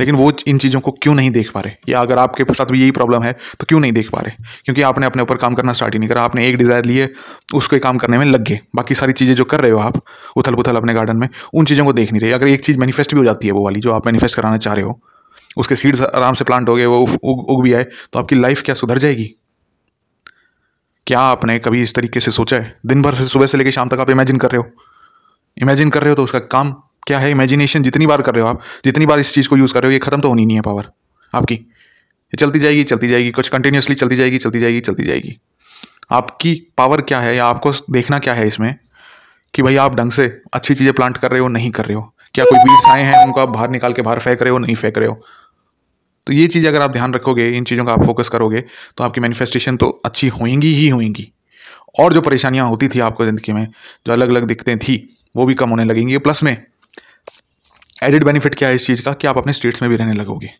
लेकिन 0.00 0.14
वो 0.14 0.30
इन 0.48 0.58
चीज़ों 0.58 0.80
को 0.80 0.90
क्यों 0.92 1.14
नहीं 1.14 1.30
देख 1.30 1.50
पा 1.52 1.60
रहे? 1.60 1.72
या 1.88 2.00
अगर 2.00 2.18
आपके 2.18 2.44
साथ 2.54 2.66
भी 2.66 2.80
यही 2.80 2.90
प्रॉब्लम 2.90 3.22
है 3.22 3.32
तो 3.32 3.66
क्यों 3.68 3.80
नहीं 3.80 3.92
देख 3.92 4.10
पा 4.10 4.20
रहे? 4.20 4.32
क्योंकि 4.64 4.82
आपने 4.82 5.06
अपने 5.06 5.22
ऊपर 5.22 5.36
काम 5.36 5.54
करना 5.54 5.72
स्टार्ट 5.72 5.94
ही 5.94 5.98
नहीं 5.98 6.08
करा। 6.08 6.22
आपने 6.22 6.46
एक 6.48 6.56
डिज़ायर 6.56 6.84
लिए 6.84 7.08
उसको 7.54 7.78
काम 7.78 7.98
करने 7.98 8.18
में 8.18 8.24
लग 8.26 8.44
गए। 8.44 8.58
बाकी 8.76 8.94
सारी 8.94 9.12
चीज़ें 9.12 9.34
जो 9.34 9.44
कर 9.44 9.60
रहे 9.60 9.70
हो 9.70 9.78
आप 9.78 10.00
उथल 10.36 10.54
पुथल 10.54 10.76
अपने 10.76 10.94
गार्डन 10.94 11.16
में, 11.16 11.28
उन 11.54 11.64
चीज़ों 11.64 11.84
को 11.84 11.92
देख 11.92 12.12
नहीं 12.12 12.20
रहे। 12.20 12.32
अगर 12.32 12.48
एक 12.48 12.64
चीज़ 12.64 12.78
मैनिफेस्ट 12.78 13.14
भी 13.14 13.18
हो 13.18 13.24
जाती 13.24 13.46
है, 13.46 13.52
वो 13.52 13.64
वाली 13.64 13.80
जो 13.80 13.92
आप 13.92 14.06
मैनिफेस्ट 14.06 14.36
कराना 14.36 14.56
चाह 14.56 14.74
रहे 14.74 14.84
हो, 14.84 15.00
उसके 15.56 15.76
सीड्स 15.76 16.02
आराम 16.02 16.34
से 16.34 16.44
प्लांट 16.44 16.68
हो 16.68 16.74
गए, 16.76 16.86
वो 16.86 17.00
उग 17.24 17.62
भी 17.62 17.72
आए 17.72 17.84
तो 17.84 18.18
आपकी 18.18 18.36
लाइफ 18.36 18.62
क्या 18.62 18.74
सुधर 18.74 18.98
जाएगी? 18.98 19.30
क्या 21.06 21.20
आपने 21.20 21.58
कभी 21.58 21.82
इस 21.82 21.94
तरीके 21.94 22.20
से 22.20 22.30
सोचा 22.30 22.56
है? 22.56 22.78
दिन 22.86 23.02
भर 23.02 23.14
से 23.14 23.24
सुबह 23.24 23.46
से 23.46 23.58
लेकर 23.58 23.70
शाम 23.70 23.88
तक 23.88 24.00
आप 24.00 24.10
इमेजिन 24.10 24.38
कर 24.38 24.50
रहे 24.50 24.58
हो। 24.58 24.70
इमेजिन 25.62 25.90
कर 25.90 26.00
रहे 26.00 26.08
हो 26.08 26.14
तो 26.14 26.24
उसका 26.24 26.38
काम 26.38 26.72
क्या 27.06 27.18
है? 27.18 27.30
इमेजिनेशन 27.30 27.82
जितनी 27.82 28.06
बार 28.06 28.22
कर 28.22 28.34
रहे 28.34 28.42
हो 28.42 28.48
आप, 28.48 28.60
जितनी 28.84 29.06
बार 29.06 29.18
इस 29.18 29.34
चीज़ 29.34 29.48
को 29.48 29.56
यूज़ 29.56 29.74
कर 29.74 29.82
रहे 29.82 29.88
हो, 29.88 29.92
ये 29.92 29.98
खत्म 29.98 30.20
तो 30.20 30.28
होनी 30.28 30.46
नहीं 30.46 30.56
है 30.56 30.62
पावर 30.62 30.88
आपकी। 31.34 31.54
ये 31.54 32.36
चलती 32.36 32.58
जाएगी 32.58 32.84
चलती 32.84 33.08
जाएगी, 33.08 33.30
कुछ 33.30 33.48
कंटिन्यूसली 33.48 33.94
चलती 33.94 34.16
जाएगी 34.16 34.38
चलती 34.38 34.60
जाएगी 34.60 34.80
चलती 34.80 35.04
जाएगी। 35.04 35.40
आपकी 36.12 36.68
पावर 36.78 37.00
क्या 37.00 37.20
है? 37.20 37.36
या 37.36 37.46
आपको 37.46 37.72
देखना 37.90 38.18
क्या 38.18 38.34
है 38.34 38.46
इसमें? 38.46 38.74
कि 39.54 39.62
भाई 39.62 39.76
आप 39.76 39.94
ढंग 39.94 40.10
से 40.10 40.42
अच्छी 40.54 40.74
चीज़ें 40.74 40.94
प्लांट 40.94 41.16
कर 41.16 41.30
रहे 41.30 41.40
हो, 41.40 41.48
नहीं 41.48 41.70
कर 41.70 41.84
रहे 41.84 41.94
हो। 41.94 42.14
क्या 42.34 42.44
कोई 42.44 42.58
बीट्स 42.58 42.86
आए 42.88 43.02
हैं, 43.02 43.26
उनको 43.26 43.40
आप 43.40 43.48
बाहर 43.48 43.70
निकाल 43.70 43.92
के 43.92 44.02
बाहर 44.02 44.18
फेंक 44.18 44.42
रहे 44.42 44.50
हो, 44.50 44.58
नहीं 44.58 44.74
फेंक 44.74 44.98
रहे 44.98 45.08
हो? 45.08 45.22
तो 46.26 46.32
ये 46.32 46.46
चीज़ 46.46 46.66
अगर 46.68 46.82
आप 46.82 46.90
ध्यान 46.90 47.14
रखोगे, 47.14 47.48
इन 47.50 47.64
चीज़ों 47.64 47.84
का 47.84 47.92
आप 47.92 48.04
फोकस 48.04 48.28
करोगे 48.28 48.60
तो 48.96 49.04
आपकी 49.04 49.20
मैनिफेस्टेशन 49.20 49.76
तो 49.76 49.88
अच्छी 50.04 50.28
होंगी 50.30 50.72
ही 50.72 50.88
होंगी 50.88 51.30
और 52.00 52.12
जो 52.12 52.20
परेशानियाँ 52.20 52.68
होती 52.68 52.88
थी 52.88 53.00
आपको 53.00 53.24
ज़िंदगी 53.24 53.52
में, 53.52 53.66
जो 54.06 54.12
अलग 54.12 54.28
अलग 54.28 54.44
दिक्कतें 54.44 54.78
थी, 54.78 54.96
वो 55.34 55.46
भी 55.46 55.54
कम 55.54 55.70
होने 55.70 55.84
लगेंगी। 55.84 56.18
प्लस 56.18 56.42
में 56.42 56.56
एडिड 58.02 58.24
बेनिफिट 58.24 58.54
क्या 58.54 58.68
है 58.68 58.74
इस 58.74 58.86
चीज़ 58.86 59.02
का? 59.02 59.12
कि 59.12 59.26
आप 59.26 59.38
अपने 59.38 59.52
स्टेट्स 59.52 59.82
में 59.82 59.90
भी 59.90 59.96
रहने 59.96 60.12
लगोगे। 60.14 60.50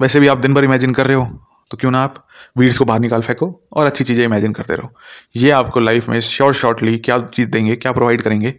वैसे 0.00 0.20
भी 0.20 0.28
आप 0.28 0.38
दिन 0.38 0.54
भर 0.54 0.64
इमेजिन 0.64 0.92
कर 0.94 1.06
रहे 1.06 1.16
हो 1.16 1.24
तो 1.70 1.76
क्यों 1.76 1.90
ना 1.90 2.00
आप 2.00 2.26
वीड्स 2.58 2.78
को 2.78 2.84
बाहर 2.84 3.00
निकाल 3.00 3.22
फेंको 3.22 3.46
और 3.76 3.86
अच्छी 3.86 4.04
चीज़ें 4.04 4.24
इमेजिन 4.24 4.52
करते 4.52 4.74
रहो। 4.74 4.92
ये 5.36 5.50
आपको 5.52 5.80
लाइफ 5.80 6.08
में 6.08 6.20
शॉर्ट 6.20 6.56
शॉर्टली 6.56 6.96
क्या 6.98 7.18
चीज़ 7.26 7.48
देंगे, 7.48 7.76
क्या 7.76 7.92
प्रोवाइड 7.92 8.22
करेंगे 8.22 8.54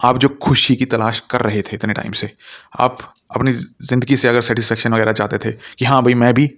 आप 0.00 0.18
जो 0.18 0.28
खुशी 0.28 0.76
की 0.76 0.84
तलाश 0.84 1.20
कर 1.20 1.40
रहे 1.40 1.62
थे 1.62 1.74
इतने 1.74 1.92
टाइम 1.92 2.12
से, 2.12 2.32
आप 2.78 3.14
अपनी 3.36 3.52
ज़िंदगी 3.52 4.16
से 4.16 4.28
अगर 4.28 4.40
सेटिस्फेक्शन 4.40 4.94
वगैरह 4.94 5.12
चाहते 5.12 5.38
थे 5.38 5.52
कि 5.52 5.84
हाँ 5.84 6.02
भाई 6.02 6.14
मैं 6.14 6.34
भी, 6.34 6.50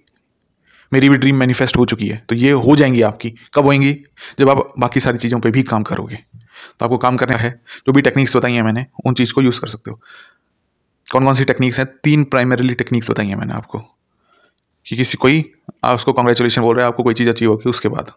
मेरी 0.93 1.09
भी 1.09 1.17
ड्रीम 1.17 1.37
मैनिफेस्ट 1.37 1.77
हो 1.77 1.85
चुकी 1.87 2.09
है 2.09 2.25
तो 2.29 2.35
ये 2.35 2.51
हो 2.51 2.77
जाएँगी 2.77 3.03
आपकी। 3.03 3.31
कब 3.55 3.65
होएँगी 3.65 3.93
जब 4.39 4.51
आप 4.51 4.73
बाकी 4.79 5.01
सारी 5.01 5.19
चीज़ों 5.19 5.41
पे 5.41 5.51
भी 5.51 5.63
काम 5.63 5.83
करोगे। 5.83 6.17
तो 6.79 6.85
आपको 6.85 6.99
काम 6.99 7.17
करना 7.17 7.37
है, 7.37 7.61
जो 7.87 7.93
भी 7.93 8.03
टेक्निक्स 8.03 8.37
बताई 8.37 8.53
हैं 8.53 8.63
मैंने, 8.63 8.87
उन 9.07 9.15
चीज़ 9.15 9.33
को 9.33 9.43
यूज़ 9.43 9.61
कर 9.61 9.67
सकते 9.67 9.91
हो। 9.91 10.01
कौन 11.13 11.25
कौन 11.25 11.35
सी 11.35 11.45
टेक्निक्स 11.45 11.79
हैं? 11.79 11.87
तीन 12.05 12.25
प्राइमरीली 12.25 12.75
टेक्निक्स 12.75 13.11
बताई 13.11 13.27
हैं 13.27 13.37
मैंने 13.37 13.53
आपको। 13.55 13.79
कि 14.87 14.97
किसी 14.97 15.17
कोई, 15.17 15.53
आप 15.85 15.97
उसको 15.97 16.13
कॉन्ग्रेचुलेशन 16.13 16.63
बोल 16.63 16.77
रहे 16.77 16.85
हैं, 16.85 16.89
आपको 16.89 17.03
कोई 17.03 17.15
चीज़ 17.15 17.29
अच्छी 17.29 17.45
होगी, 17.45 17.71
उसके 17.71 17.89
बाद। 17.89 18.13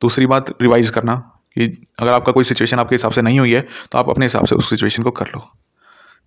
दूसरी 0.00 0.26
बात 0.26 0.62
रिवाइज 0.62 0.90
करना। 0.90 1.35
कि 1.56 1.66
अगर 1.98 2.12
आपका 2.12 2.32
कोई 2.32 2.44
सिचुएशन 2.44 2.78
आपके 2.78 2.94
हिसाब 2.94 3.12
से 3.12 3.22
नहीं 3.22 3.38
हुई 3.40 3.52
है 3.52 3.60
तो 3.92 3.98
आप 3.98 4.10
अपने 4.10 4.24
हिसाब 4.24 4.46
से 4.46 4.54
उस 4.54 4.70
सिचुएशन 4.70 5.02
को 5.02 5.10
कर 5.10 5.26
लो। 5.26 5.46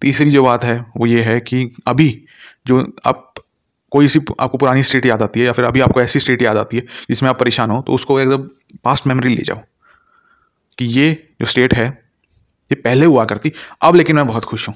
तीसरी 0.02 0.32
जो 0.32 0.44
बात 0.44 0.64
है, 0.64 0.80
वो 0.98 1.06
ये 1.06 1.24
है 1.24 1.40
कि 1.40 1.76
अभी 1.88 2.10
जो 2.68 2.82
आप, 3.06 3.34
कोई 3.92 4.08
सी 4.08 4.20
आपको 4.40 4.58
पुरानी 4.58 4.84
स्टेट 4.84 5.06
याद 5.06 5.22
आती 5.22 5.40
है 5.40 5.46
या 5.46 5.52
फिर 5.52 5.66
अभी 5.66 5.80
आपको 5.82 6.02
ऐसी 6.02 6.20
स्टेट 6.20 6.42
याद 6.42 6.58
आती 6.58 6.78
है, 6.78 6.84
जिसमें 7.10 7.30
आप 7.30 7.40
परेशान 7.40 7.72
हो 7.72 7.82
तो 7.82 7.94
उसको 7.94 8.20
एकदम 8.20 8.44
पास्ट 8.84 9.08
मेमोरी 9.08 9.36
ले 9.36 9.42
जाओ। 9.42 9.62
कि 10.78 10.86
ये 10.86 11.12
जो 11.42 11.46
स्टेट 11.46 11.74
है, 11.74 11.88
ये 11.88 12.76
पहले 12.76 13.06
हुआ 13.06 13.26
करती, 13.26 13.52
अब 13.82 13.96
लेकिन 13.96 14.16
मैं 14.16 14.28
बहुत 14.28 14.46
खुश 14.46 14.68
हूँ। 14.70 14.76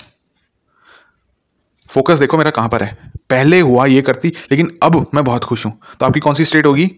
फोकस 1.89 2.19
देखो 2.19 2.37
मेरा 2.37 2.51
कहाँ 2.51 2.69
पर 2.69 2.83
है। 2.83 3.11
पहले 3.29 3.59
हुआ 3.59 3.85
ये 3.85 4.01
करती, 4.01 4.33
लेकिन 4.51 4.77
अब 4.83 5.05
मैं 5.13 5.23
बहुत 5.23 5.43
खुश 5.43 5.65
हूँ। 5.65 5.79
तो 5.99 6.05
आपकी 6.05 6.19
कौन 6.19 6.35
सी 6.35 6.45
स्टेट 6.45 6.65
होगी? 6.65 6.91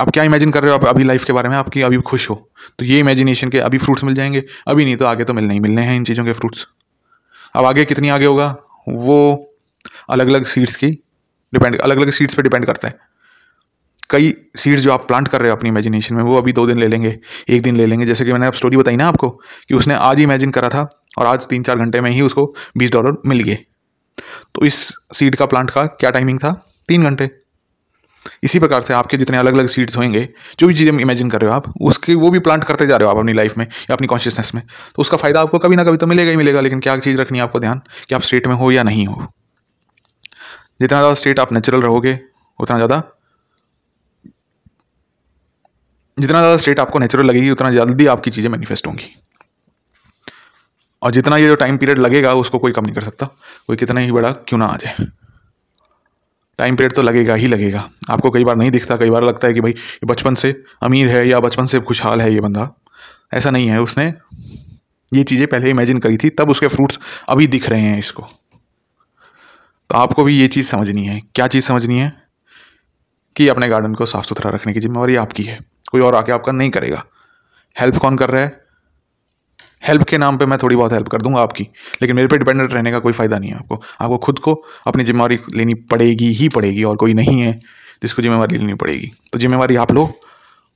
आप 0.00 0.10
क्या 0.10 0.24
इमेजिन 0.24 0.50
कर 0.50 0.62
रहे 0.62 0.72
हो? 0.72 0.78
आप 0.78 0.84
अभी 0.84 1.04
लाइफ 1.04 1.24
के 1.24 1.32
बारे 1.32 1.48
में, 1.48 1.56
आपकी 1.56 1.82
अभी 1.82 1.96
खुश 1.96 2.30
हो। 2.30 2.50
तो 2.78 2.84
ये 2.84 2.98
इमेजिनेशन 2.98 3.48
के 3.48 3.58
अभी 3.58 3.78
फ्रूट्स 3.78 4.04
मिल 4.04 4.14
जाएँगे। 4.14 4.44
अभी 4.66 4.84
नहीं 4.84 4.96
तो 4.96 5.06
आगे 5.06 5.24
तो 5.24 5.34
मिलने 5.34 5.54
ही 5.54 5.60
मिलने 5.60 5.82
हैं 5.82 5.96
इन 5.96 6.04
चीज़ों 6.04 6.24
के 6.24 6.32
फ्रूट्स 6.32 6.66
अब 7.56 7.64
आगे 7.64 7.84
कितनी 7.84 8.08
आगे 8.08 8.26
होगा? 8.26 8.56
वो 8.88 9.48
अलग 10.10 10.28
अलग 10.28 10.44
सीड्स 10.44 10.76
की 10.76 10.90
डिपेंड 11.54 11.80
अलग 11.80 11.96
अलग 11.96 12.10
सीड्स 12.10 12.34
पे 12.34 12.42
डिपेंड 12.42 12.66
करता 12.66 12.88
है। 12.88 12.98
कई 14.10 14.34
सीड्स 14.56 14.82
जो 14.82 14.92
आप 14.92 15.08
प्लांट 15.08 15.28
कर 15.28 15.40
रहे 15.40 15.50
हो 15.50 15.56
अपनी 15.56 15.68
इमेजिनेशन 15.68 16.14
में, 16.14 16.22
वो 16.22 16.38
अभी 16.38 16.52
दो 16.52 16.66
दिन 16.66 16.78
ले 16.78 16.88
लेंगे, 16.88 17.18
एक 17.48 17.62
दिन 17.62 17.76
ले 17.76 17.86
लेंगे। 17.86 18.06
जैसे 18.06 18.24
कि 18.24 18.32
मैंने 18.32 18.46
आप 18.46 18.54
स्टोरी 18.54 18.76
बताई 18.76 18.96
ना 18.96 19.06
आपको 19.06 19.30
कि 19.68 19.74
उसने 19.74 19.94
आज 19.94 20.18
ही 20.18 20.22
इमेजिन 20.22 20.50
करा 20.50 20.68
था 20.68 21.04
और 21.18 21.26
आज 21.26 21.48
तीन 21.48 21.62
चार 21.62 21.78
घंटे 21.78 22.00
में 22.00 22.10
ही 22.10 22.20
उसको 22.20 22.54
बीस 22.78 22.92
डॉलर 22.92 23.22
मिल 23.26 23.40
गए। 23.40 23.54
तो 24.54 24.66
इस 24.66 24.94
सीड 25.14 25.36
का 25.36 25.46
प्लांट 25.46 25.70
का 25.70 25.84
क्या 25.84 26.10
टाइमिंग 26.10 26.38
था? 26.38 26.66
तीन 26.88 27.02
घंटे। 27.02 27.41
इसी 28.44 28.58
प्रकार 28.58 28.82
से 28.82 28.94
आपके 28.94 29.16
जितने 29.16 29.38
अलग 29.38 29.54
अलग 29.54 29.66
सीड्स 29.66 29.96
होंगे, 29.96 30.28
जो 30.58 30.66
भी 30.66 30.74
चीज़ें 30.74 30.92
इमेजिन 30.92 31.30
कर 31.30 31.40
रहे 31.40 31.50
हो 31.50 31.56
आप, 31.56 31.72
उसके 31.80 32.14
वो 32.14 32.30
भी 32.30 32.38
प्लांट 32.38 32.64
करते 32.64 32.86
जा 32.86 32.96
रहे 32.96 33.06
हो 33.06 33.10
आप 33.10 33.18
अपनी 33.18 33.32
लाइफ 33.32 33.56
में 33.58 33.64
या 33.64 33.94
अपनी 33.94 34.06
कॉन्शियसनेस 34.06 34.54
में। 34.54 34.62
तो 34.64 35.02
उसका 35.02 35.16
फ़ायदा 35.16 35.40
आपको 35.40 35.58
कभी 35.58 35.76
ना 35.76 35.84
कभी 35.84 35.96
तो 35.96 36.06
मिलेगा 36.06 36.30
ही 36.30 36.36
मिलेगा, 36.36 36.60
लेकिन 36.60 36.80
क्या 36.80 36.96
चीज़ 36.98 37.20
रखनी 37.20 37.38
है 37.38 37.44
आपको 37.44 37.60
ध्यान? 37.60 37.80
कि 38.08 38.14
आप 38.14 38.22
स्टेट 38.22 38.46
में 38.46 38.54
हो 38.54 38.70
या 38.70 38.82
नहीं 38.82 39.06
हो। 39.06 39.26
जितना 40.80 40.98
ज़्यादा 40.98 41.14
स्टेट 41.14 41.40
आप 41.40 41.52
नेचुरल 41.52 41.82
रहोगे, 41.82 42.18
उतना 42.60 42.76
ज़्यादा 42.76 43.02
जितना 46.16 46.38
ज़्यादा 46.38 46.56
स्टेट 46.56 46.80
आपको 46.80 46.98
नेचुरल 46.98 47.26
लगेगी, 47.26 47.50
उतना 47.50 47.70
जल्दी 47.70 48.06
आपकी 48.06 48.30
चीज़ें 48.30 48.50
मैनिफेस्ट 48.50 48.86
होंगी। 48.86 49.10
और 51.02 51.10
जितना 51.10 51.36
ये 51.36 51.46
जो 51.48 51.54
टाइम 51.54 51.76
पीरियड 51.76 51.98
लगेगा, 51.98 52.34
उसको 52.34 52.58
कोई 52.58 52.72
कम 52.72 52.84
नहीं 52.84 52.94
कर 52.94 53.00
सकता। 53.00 53.26
कोई 53.66 53.76
कितना 53.76 54.00
ही 54.00 54.12
बड़ा 54.12 54.30
क्यों 54.32 54.58
ना 54.58 54.66
आ 54.66 54.76
जाए। 54.76 55.06
टाइम 56.58 56.76
पीरियड 56.76 56.92
तो 56.92 57.02
लगेगा 57.02 57.34
ही 57.34 57.46
लगेगा। 57.46 57.90
आपको 58.10 58.30
कई 58.30 58.44
बार 58.44 58.56
नहीं 58.56 58.70
दिखता, 58.70 58.96
कई 58.96 59.10
बार 59.10 59.24
लगता 59.24 59.46
है 59.46 59.54
कि 59.54 59.60
भाई 59.60 59.74
बचपन 60.04 60.34
से 60.34 60.62
अमीर 60.82 61.08
है 61.08 61.28
या 61.28 61.40
बचपन 61.40 61.66
से 61.66 61.80
खुशहाल 61.80 62.20
है 62.20 62.34
ये 62.34 62.40
बंदा। 62.40 62.70
ऐसा 63.34 63.50
नहीं 63.50 63.68
है, 63.68 63.80
उसने 63.80 64.14
ये 65.14 65.24
चीज़ें 65.24 65.46
पहले 65.46 65.70
इमेजिन 65.70 65.98
करी 65.98 66.16
थी, 66.16 66.30
तब 66.30 66.50
उसके 66.50 66.68
फ्रूट्स 66.68 66.98
अभी 67.28 67.46
दिख 67.46 67.68
रहे 67.68 67.80
हैं 67.80 67.98
इसको। 67.98 68.22
तो 69.90 69.98
आपको 69.98 70.24
भी 70.24 70.40
ये 70.40 70.48
चीज़ 70.48 70.66
समझनी 70.66 71.06
है। 71.06 71.20
क्या 71.34 71.46
चीज़ 71.46 71.64
समझनी 71.64 71.98
है? 72.00 72.22
कि 73.36 73.48
अपने 73.48 73.68
गार्डन 73.68 73.94
को 73.94 74.06
साफ़ 74.06 74.26
सुथरा 74.26 74.50
रखने 74.50 74.72
की 74.72 74.80
जिम्मेवारी 74.80 75.16
आपकी 75.16 75.42
है। 75.42 75.60
कोई 75.92 76.00
और 76.00 76.14
आके 76.14 76.32
आपका 76.32 76.52
नहीं 76.52 76.70
करेगा। 76.70 77.04
हेल्प 77.80 77.96
कौन 77.96 78.16
कर 78.16 78.30
रहा 78.30 78.42
है? 78.42 78.61
हेल्प 79.82 80.02
के 80.02 80.18
नाम 80.18 80.36
पे 80.38 80.46
मैं 80.46 80.58
थोड़ी 80.58 80.76
बहुत 80.76 80.92
हेल्प 80.92 81.08
कर 81.08 81.22
दूँगा 81.22 81.40
आपकी, 81.40 81.66
लेकिन 82.02 82.16
मेरे 82.16 82.28
पे 82.28 82.38
डिपेंडेंट 82.38 82.72
रहने 82.72 82.90
का 82.90 82.98
कोई 82.98 83.12
फ़ायदा 83.12 83.38
नहीं 83.38 83.50
है 83.50 83.56
आपको। 83.56 83.82
आपको 84.00 84.18
खुद 84.18 84.38
को 84.38 84.54
अपनी 84.86 85.04
जिम्मेवारी 85.04 85.38
लेनी 85.54 85.74
पड़ेगी 85.74 86.32
ही 86.32 86.48
पड़ेगी 86.48 86.84
और 86.84 86.96
कोई 86.96 87.14
नहीं 87.14 87.40
है 87.40 87.52
जिसको 88.02 88.22
जिम्मेवारी 88.22 88.58
लेनी 88.58 88.74
पड़ेगी। 88.74 89.10
तो 89.32 89.38
जिम्मेवारी 89.38 89.76
आप 89.76 89.92
लो 89.92 90.08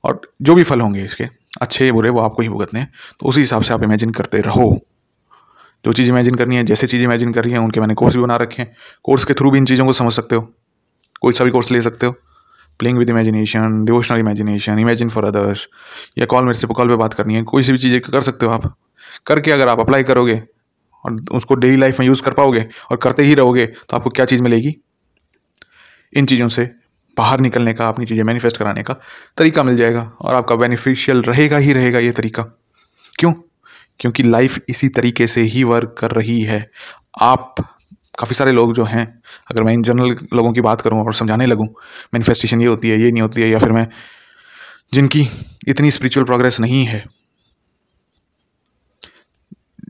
और 0.03 0.21
जो 0.41 0.55
भी 0.55 0.63
फल 0.63 0.81
होंगे 0.81 1.03
इसके, 1.03 1.23
अच्छे 1.61 1.91
बुरे 1.91 2.09
वो 2.09 2.19
आपको 2.19 2.41
ही 2.41 2.49
भुगतने 2.49 2.79
हैं। 2.79 2.91
तो 3.19 3.27
उसी 3.27 3.39
हिसाब 3.39 3.61
से 3.61 3.73
आप 3.73 3.83
इमेजिन 3.83 4.11
करते 4.11 4.41
रहो। 4.41 4.69
जो 5.85 5.93
चीज़ 5.93 6.09
इमेजिन 6.09 6.35
करनी 6.35 6.55
है, 6.55 6.63
जैसे 6.63 6.87
चीज़ 6.87 7.03
इमेजिन 7.03 7.33
कर 7.33 7.43
रही 7.43 7.53
है, 7.53 7.59
उनके 7.59 7.79
मैंने 7.79 7.93
कोर्स 7.93 8.15
भी 8.15 8.21
बना 8.21 8.35
रखे 8.35 8.61
हैं। 8.61 8.71
कोर्स 9.03 9.25
के 9.25 9.33
थ्रू 9.33 9.51
भी 9.51 9.57
इन 9.57 9.65
चीज़ों 9.65 9.85
को 9.85 9.93
समझ 9.93 10.11
सकते 10.13 10.35
हो। 10.35 10.41
कोई 11.21 11.33
सा 11.33 11.43
भी 11.43 11.51
कोर्स 11.51 11.71
ले 11.71 11.81
सकते 11.81 12.05
हो। 12.05 12.15
Playing 12.79 12.97
with 12.97 13.09
imagination 13.09 13.83
devotional 13.85 14.19
imagination 14.19 14.79
imagine 14.79 15.09
for 15.09 15.25
others 15.25 15.67
या 16.17 16.25
कॉल 16.25 16.43
मेरे 16.43 16.57
से 16.57 16.67
कॉल 16.67 16.87
पे 16.87 16.95
बात 16.95 17.13
करनी 17.13 17.35
है। 17.35 17.43
कोई 17.43 17.63
सी 17.63 17.71
भी 17.71 17.77
चीज़ें 17.77 17.99
कर 18.01 18.21
सकते 18.21 18.45
हो 18.45 18.51
आप। 18.51 18.75
करके 19.25 19.51
अगर 19.51 19.67
आप 19.67 19.79
अप्लाई 19.79 20.03
करोगे 20.03 20.41
और 21.05 21.17
उसको 21.31 21.55
डेली 21.55 21.77
लाइफ 21.77 21.99
में 21.99 22.07
यूज़ 22.07 22.23
कर 22.23 22.31
पाओगे 22.31 22.65
और 22.91 22.97
करते 22.97 23.23
ही 23.23 23.33
रहोगे 23.33 23.65
तो 23.65 23.97
आपको 23.97 24.09
क्या 24.09 24.25
चीज़ 24.25 24.41
मिलेगी? 24.41 24.75
इन 26.13 26.25
चीज़ों 26.25 26.47
से 26.47 26.69
बाहर 27.17 27.39
निकलने 27.39 27.73
का, 27.73 27.87
अपनी 27.89 28.05
चीज़ें 28.05 28.23
मैनिफेस्ट 28.23 28.57
कराने 28.57 28.83
का 28.83 28.93
तरीका 29.37 29.63
मिल 29.63 29.77
जाएगा 29.77 30.01
और 30.21 30.35
आपका 30.35 30.55
बेनिफिशियल 30.55 31.21
रहेगा 31.21 31.57
ही 31.57 31.73
रहेगा 31.73 31.99
ये 31.99 32.11
तरीका। 32.11 32.43
क्यों? 33.19 33.33
क्योंकि 33.99 34.23
लाइफ 34.23 34.59
इसी 34.69 34.89
तरीके 34.89 35.27
से 35.27 35.41
ही 35.41 35.63
वर्क 35.63 35.95
कर 35.99 36.11
रही 36.11 36.41
है। 36.41 36.59
आप, 37.21 37.55
काफ़ी 38.19 38.35
सारे 38.35 38.51
लोग 38.51 38.73
जो 38.73 38.83
हैं, 38.83 39.05
अगर 39.51 39.63
मैं 39.63 39.73
इन 39.73 39.83
जनरल 39.83 40.15
लोगों 40.33 40.53
की 40.53 40.61
बात 40.61 40.81
करूँ 40.81 41.05
और 41.05 41.13
समझाने 41.13 41.45
लगूं 41.45 41.65
मैनिफेस्टेशन 42.13 42.61
ये 42.61 42.67
होती 42.67 42.89
है, 42.89 42.99
ये 42.99 43.11
नहीं 43.11 43.21
होती 43.21 43.41
है, 43.41 43.49
या 43.49 43.59
फिर 43.59 43.71
मैं 43.71 43.87
जिनकी 44.93 45.27
इतनी 45.67 45.91
स्पिरिचुअल 45.91 46.25
प्रोग्रेस 46.25 46.59
नहीं 46.59 46.85
है 46.85 47.05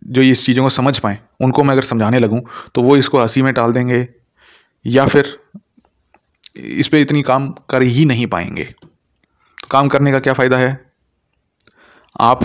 जो 0.07 0.21
इस 0.23 0.45
चीज़ों 0.45 0.63
को 0.63 0.69
समझ 0.71 0.97
पाएँ, 0.99 1.17
उनको 1.41 1.63
मैं 1.63 1.71
अगर 1.71 1.81
समझाने 1.83 2.19
लगूँ 2.19 2.41
तो 2.75 2.81
वो 2.81 2.95
इसको 2.97 3.21
हँसी 3.21 3.41
में 3.41 3.53
टाल 3.53 3.73
देंगे, 3.73 4.07
या 4.85 5.05
फिर 5.07 5.37
इस 6.57 6.87
पर 6.87 6.97
इतनी 6.97 7.21
काम 7.23 7.49
कर 7.69 7.81
ही 7.83 8.05
नहीं 8.05 8.27
पाएँगे। 8.27 8.63
तो 8.63 9.67
काम 9.71 9.87
करने 9.87 10.11
का 10.11 10.19
क्या 10.19 10.33
फ़ायदा 10.33 10.57
है? 10.57 10.79
आप 12.15 12.43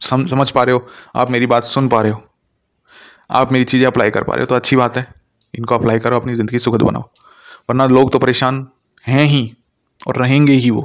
सम, 0.00 0.26
समझ 0.26 0.50
पा 0.50 0.62
रहे 0.62 0.74
हो, 0.74 0.86
आप 1.14 1.30
मेरी 1.30 1.46
बात 1.46 1.64
सुन 1.64 1.88
पा 1.88 2.00
रहे 2.02 2.12
हो, 2.12 2.22
आप 3.30 3.52
मेरी 3.52 3.64
चीज़ें 3.64 3.86
अप्लाई 3.86 4.10
कर 4.10 4.22
पा 4.22 4.34
रहे 4.34 4.42
हो 4.42 4.46
तो 4.46 4.54
अच्छी 4.54 4.76
बात 4.76 4.96
है। 4.96 5.06
इनको 5.54 5.74
अप्लाई 5.74 5.98
करो, 5.98 6.16
अपनी 6.16 6.34
ज़िंदगी 6.34 6.58
सुखद 6.58 6.82
बनाओ। 6.82 7.02
वरना 7.70 7.86
लोग 7.86 8.12
तो 8.12 8.18
परेशान 8.18 8.66
हैं 9.06 9.24
ही, 9.24 9.52
और 10.06 10.16
रहेंगे 10.16 10.52
ही 10.54 10.70
वो, 10.70 10.82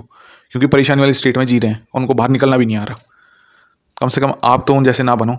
क्योंकि 0.52 0.68
परेशानी 0.68 1.02
वाली 1.02 1.14
स्टेट 1.14 1.38
में 1.38 1.46
जी 1.46 1.60
रहे 1.60 1.72
हैं, 1.72 1.88
उनको 1.96 2.14
बाहर 2.14 2.30
निकलना 2.30 2.58
भी 2.58 2.66
नहीं 2.66 2.78
आ 2.78 2.84
रहा। 2.84 2.98
कम 3.98 4.10
से 4.10 4.22
कम 4.22 4.34
आप 4.44 4.64
तो 4.68 4.76
उन 4.76 4.84
जैसे 4.84 5.04
ना 5.04 5.16
बनो। 5.16 5.38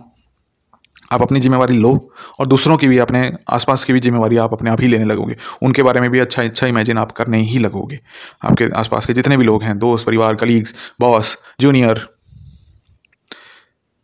आप 1.13 1.23
अपनी 1.23 1.41
जिम्मेवारी 1.41 1.79
लो 1.79 2.13
और 2.41 2.47
दूसरों 2.47 2.77
की 2.77 2.89
भी, 2.89 2.99
अपने 2.99 3.33
आसपास 3.51 3.85
की 3.85 3.93
भी 3.93 4.01
जिम्मेवारी 4.01 4.37
आप 4.37 4.53
अपने 4.53 4.71
आप 4.71 4.81
ही 4.81 4.89
लेने 4.89 5.05
लगोगे। 5.05 5.37
उनके 5.63 5.83
बारे 5.83 6.01
में 6.01 6.11
भी 6.11 6.19
अच्छा 6.19 6.43
अच्छा 6.43 6.67
इमेजिन 6.67 6.99
आप 6.99 7.13
करने 7.13 7.39
ही 7.39 7.59
लगोगे। 7.59 7.99
आपके 8.45 8.69
आसपास 8.77 9.07
के 9.07 9.13
जितने 9.13 9.37
भी 9.37 9.45
लोग 9.45 9.63
हैं, 9.63 9.79
दोस्त, 9.79 10.07
परिवार 10.07 10.35
कलीग्स 10.35 10.75
बॉस 11.01 11.39
जूनियर 11.61 12.07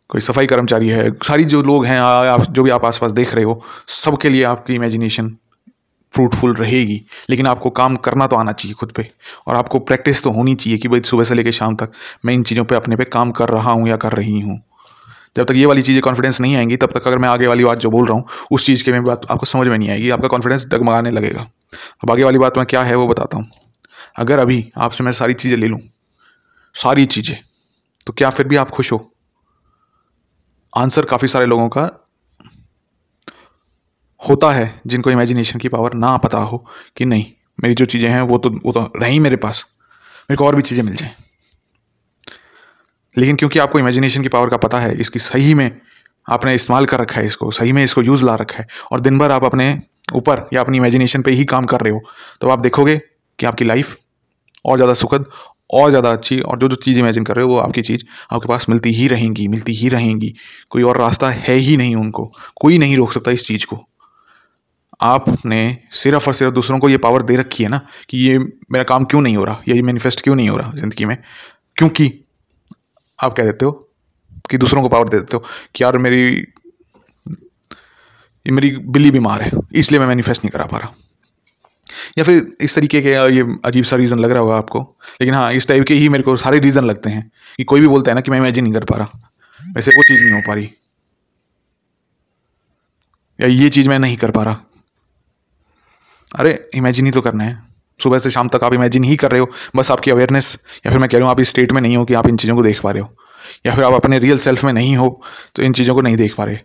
कोई 0.09 0.21
सफ़ाई 0.21 0.47
कर्मचारी 0.47 0.89
है, 0.89 1.11
सारी 1.23 1.43
जो 1.43 1.61
लोग 1.61 1.85
हैं 1.85 1.99
आप, 1.99 2.41
जो 2.51 2.63
भी 2.63 2.69
आप 2.69 2.85
आसपास 2.85 3.11
देख 3.11 3.35
रहे 3.35 3.43
हो, 3.43 3.61
सबके 3.87 4.29
लिए 4.29 4.43
आपकी 4.43 4.75
इमेजिनेशन 4.75 5.35
फ्रूटफुल 6.11 6.53
रहेगी। 6.53 7.01
लेकिन 7.29 7.47
आपको 7.47 7.69
काम 7.69 7.95
करना 7.95 8.27
तो 8.27 8.35
आना 8.35 8.51
चाहिए 8.51 8.73
खुद 8.73 8.91
पे। 8.91 9.07
और 9.47 9.55
आपको 9.55 9.79
प्रैक्टिस 9.79 10.23
तो 10.23 10.31
होनी 10.31 10.55
चाहिए 10.55 10.79
कि 10.79 10.87
भाई 10.87 11.01
सुबह 11.01 11.23
से 11.23 11.35
लेकर 11.35 11.51
शाम 11.51 11.75
तक 11.75 11.91
मैं 12.25 12.33
इन 12.33 12.43
चीज़ों 12.43 12.65
पे 12.65 12.75
अपने 12.75 12.95
पे 12.95 13.03
काम 13.03 13.31
कर 13.31 13.49
रहा 13.49 13.71
हूँ 13.71 13.89
या 13.89 13.95
कर 13.95 14.11
रही 14.11 14.39
हूँ। 14.41 14.59
जब 15.35 15.45
तक 15.45 15.55
ये 15.55 15.65
वाली 15.65 15.81
चीज़ें 15.81 16.01
कॉन्फिडेंस 16.01 16.39
नहीं 16.41 16.55
आएँगी, 16.57 16.77
तब 16.77 16.91
तक 16.91 17.07
अगर 17.07 17.17
मैं 17.17 17.29
आगे 17.29 17.47
वाली 17.47 17.63
बात 17.63 17.77
जो 17.77 17.89
बोल 17.89 18.07
रहा 18.07 18.17
हूँ, 18.17 18.25
उस 18.51 18.65
चीज़ 18.65 18.83
के 18.83 18.91
में 18.91 19.03
बात 19.03 19.25
आपको 19.31 19.45
समझ 19.45 19.67
में 19.67 19.77
नहीं 19.77 19.89
आएगी, 19.89 20.09
आपका 20.09 20.27
कॉन्फिडेंस 20.27 20.65
डगमगाने 20.65 21.11
लगेगा। 21.11 21.41
अब 22.03 22.11
आगे 22.11 22.23
वाली 22.23 22.37
बात 22.37 22.57
में 22.57 22.65
क्या 22.65 22.83
है, 22.83 22.95
वो 22.95 23.07
बताता 23.07 23.37
हूँ। 23.37 23.47
अगर 24.17 24.39
अभी 24.39 24.63
आपसे 24.77 25.03
मैं 25.03 25.11
सारी 25.11 25.33
चीज़ें 25.33 25.57
ले 25.57 25.67
लूँ, 25.67 25.79
सारी 26.75 27.05
चीज़ें 27.05 27.37
तो 28.07 28.13
क्या 28.13 28.29
फिर 28.29 28.47
भी 28.47 28.55
आप 28.55 28.69
खुश 28.69 28.91
हो? 28.91 28.97
आंसर 30.73 31.05
काफ़ी 31.05 31.27
सारे 31.27 31.45
लोगों 31.45 31.67
का 31.69 31.89
होता 34.21 34.51
है, 34.51 34.81
जिनको 34.87 35.11
इमेजिनेशन 35.11 35.59
की 35.59 35.69
पावर 35.69 35.93
ना 35.93 36.15
पता 36.17 36.37
हो 36.37 36.57
कि 36.97 37.05
नहीं, 37.05 37.25
मेरी 37.59 37.75
जो 37.75 37.85
चीज़ें 37.85 38.09
हैं, 38.09 38.21
वो 38.21 38.37
तो 38.37 38.49
वो 38.49 38.71
तो 38.71 38.91
रही 39.01 39.19
मेरे 39.19 39.35
पास, 39.35 39.65
मेरे 40.29 40.37
को 40.37 40.45
और 40.45 40.55
भी 40.55 40.61
चीज़ें 40.61 40.83
मिल 40.83 40.95
जाएँ। 40.95 41.13
लेकिन 43.17 43.35
क्योंकि 43.35 43.59
आपको 43.59 43.79
इमेजिनेशन 43.79 44.21
की 44.21 44.29
पावर 44.29 44.49
का 44.49 44.57
पता 44.59 44.79
है, 44.79 44.93
इसकी 44.95 45.19
सही 45.21 45.53
में 45.53 45.71
आपने 46.27 46.53
इस्तेमाल 46.53 46.85
कर 46.85 46.99
रखा 46.99 47.19
है 47.19 47.25
इसको, 47.27 47.51
सही 47.51 47.71
में 47.71 47.83
इसको 47.83 48.01
यूज़ 48.03 48.25
ला 48.25 48.35
रखा 48.35 48.57
है, 48.57 48.67
और 48.91 48.99
दिन 49.01 49.19
भर 49.19 49.31
आप 49.31 49.45
अपने 49.45 49.77
ऊपर 50.15 50.47
या 50.53 50.61
अपनी 50.61 50.77
इमेजिनेशन 50.77 51.21
पे 51.21 51.31
ही 51.31 51.45
काम 51.45 51.65
कर 51.65 51.81
रहे 51.81 51.93
हो 51.93 52.01
तो 52.41 52.49
आप 52.49 52.59
देखोगे 52.59 52.95
कि 53.39 53.45
आपकी 53.45 53.65
लाइफ 53.65 53.95
और 54.65 54.77
ज़्यादा 54.77 54.93
सुखद, 54.95 55.25
और 55.69 55.89
ज़्यादा 55.89 56.11
अच्छी, 56.11 56.39
और 56.41 56.57
जो 56.59 56.67
जो 56.67 56.75
चीज़ 56.77 56.99
इमेजिन 56.99 57.23
कर 57.23 57.35
रहे 57.35 57.45
हो, 57.45 57.51
वो 57.51 57.57
आपकी 57.59 57.81
चीज़ 57.81 58.03
आपके 58.33 58.47
पास 58.47 58.65
मिलती 58.69 58.91
ही 58.93 59.07
रहेंगी, 59.07 59.47
मिलती 59.47 59.73
ही 59.75 59.89
रहेंगी। 59.89 60.33
कोई 60.71 60.83
और 60.83 60.97
रास्ता 60.97 61.29
है 61.29 61.55
ही 61.55 61.75
नहीं 61.77 61.95
उनको, 61.95 62.31
कोई 62.55 62.77
नहीं 62.77 62.95
रोक 62.97 63.11
सकता 63.13 63.31
इस 63.31 63.47
चीज़ 63.47 63.65
को। 63.65 63.77
आपने 65.01 65.77
सिर्फ़ 65.93 66.27
और 66.27 66.33
सिर्फ़ 66.33 66.53
दूसरों 66.53 66.79
को 66.79 66.89
ये 66.89 66.97
पावर 66.99 67.23
दे 67.23 67.35
रखी 67.35 67.63
है 67.63 67.69
ना, 67.69 67.79
कि 68.09 68.17
ये 68.19 68.37
मेरा 68.39 68.83
काम 68.83 69.05
क्यों 69.05 69.21
नहीं 69.21 69.37
हो 69.37 69.43
रहा, 69.43 69.61
या 69.67 69.83
मैनिफेस्ट 69.83 70.21
क्यों 70.21 70.35
नहीं 70.35 70.49
हो 70.49 70.57
रहा 70.57 70.71
ज़िंदगी 70.75 71.05
में? 71.05 71.17
क्योंकि 71.77 72.09
आप 73.19 73.33
कह 73.33 73.43
देते 73.43 73.65
हो 73.65 73.71
कि 74.49 74.57
दूसरों 74.57 74.81
को 74.81 74.89
पावर 74.89 75.09
दे 75.09 75.17
देते 75.17 75.37
हो 75.37 75.43
कि 75.75 75.83
यार 75.83 75.97
मेरी, 75.97 76.23
ये 78.45 78.51
मेरी 78.51 78.69
बिल्ली 78.77 79.11
बीमार 79.11 79.41
है, 79.41 79.51
इसलिए 79.75 79.99
मैं 79.99 80.07
मैनिफेस्ट 80.07 80.43
नहीं 80.43 80.51
करा 80.51 80.65
पा 80.65 80.77
रहा। 80.77 80.93
या 82.17 82.23
फिर 82.23 82.55
इस 82.61 82.75
तरीके 82.75 83.01
के, 83.01 83.09
ये 83.09 83.45
अजीब 83.65 83.83
सा 83.83 83.95
रीज़न 83.95 84.19
लग 84.19 84.31
रहा 84.31 84.39
होगा 84.39 84.57
आपको, 84.57 84.81
लेकिन 85.21 85.33
हाँ 85.33 85.51
इस 85.53 85.67
टाइप 85.67 85.85
के 85.87 85.93
ही 85.93 86.09
मेरे 86.09 86.23
को 86.23 86.35
सारे 86.35 86.59
रीज़न 86.59 86.85
लगते 86.85 87.09
हैं 87.09 87.31
कि 87.57 87.63
कोई 87.63 87.81
भी 87.81 87.87
बोलता 87.87 88.11
है 88.11 88.15
ना 88.15 88.21
कि 88.21 88.31
मैं 88.31 88.37
इमेजिन 88.37 88.63
नहीं 88.63 88.73
कर 88.73 88.83
पा 88.83 88.97
रहा, 88.97 89.29
वैसे 89.59 89.91
वो 89.91 90.03
चीज़ 90.03 90.23
नहीं 90.23 90.33
हो 90.33 90.41
पा 90.47 90.53
रही। 90.53 90.69
या 93.39 93.47
ये 93.47 93.69
चीज़ 93.69 93.89
मैं 93.89 93.99
नहीं 93.99 94.17
कर 94.17 94.31
पा 94.31 94.43
रहा। 94.43 94.61
अरे 96.35 96.69
इमेजिन 96.75 97.05
ही 97.05 97.11
तो 97.11 97.21
करना 97.21 97.43
है। 97.43 97.66
सुबह 97.99 98.19
से 98.19 98.29
शाम 98.31 98.47
तक 98.47 98.63
आप 98.63 98.73
इमेजिन 98.73 99.03
ही 99.03 99.15
कर 99.15 99.31
रहे 99.31 99.39
हो, 99.39 99.49
बस 99.75 99.91
आपकी 99.91 100.11
अवेयरनेस 100.11 100.57
या 100.85 100.91
फिर 100.91 100.99
मैं 100.99 101.09
कह 101.09 101.17
रहा 101.17 101.27
हूँ 101.27 101.31
आप 101.31 101.39
इस 101.39 101.49
स्टेट 101.49 101.71
में 101.71 101.81
नहीं 101.81 101.97
हो 101.97 102.05
कि 102.05 102.13
आप 102.13 102.27
इन 102.27 102.37
चीज़ों 102.37 102.55
को 102.55 102.63
देख 102.63 102.81
पा 102.81 102.91
रहे 102.91 103.01
हो, 103.01 103.09
या 103.65 103.75
फिर 103.75 103.83
आप 103.83 103.93
अपने 103.93 104.19
रियल 104.19 104.37
सेल्फ 104.39 104.63
में 104.65 104.73
नहीं 104.73 104.95
हो 104.97 105.09
तो 105.55 105.63
इन 105.63 105.73
चीज़ों 105.73 105.95
को 105.95 106.01
नहीं 106.01 106.17
देख 106.17 106.35
पा 106.35 106.43
रहे। 106.43 106.55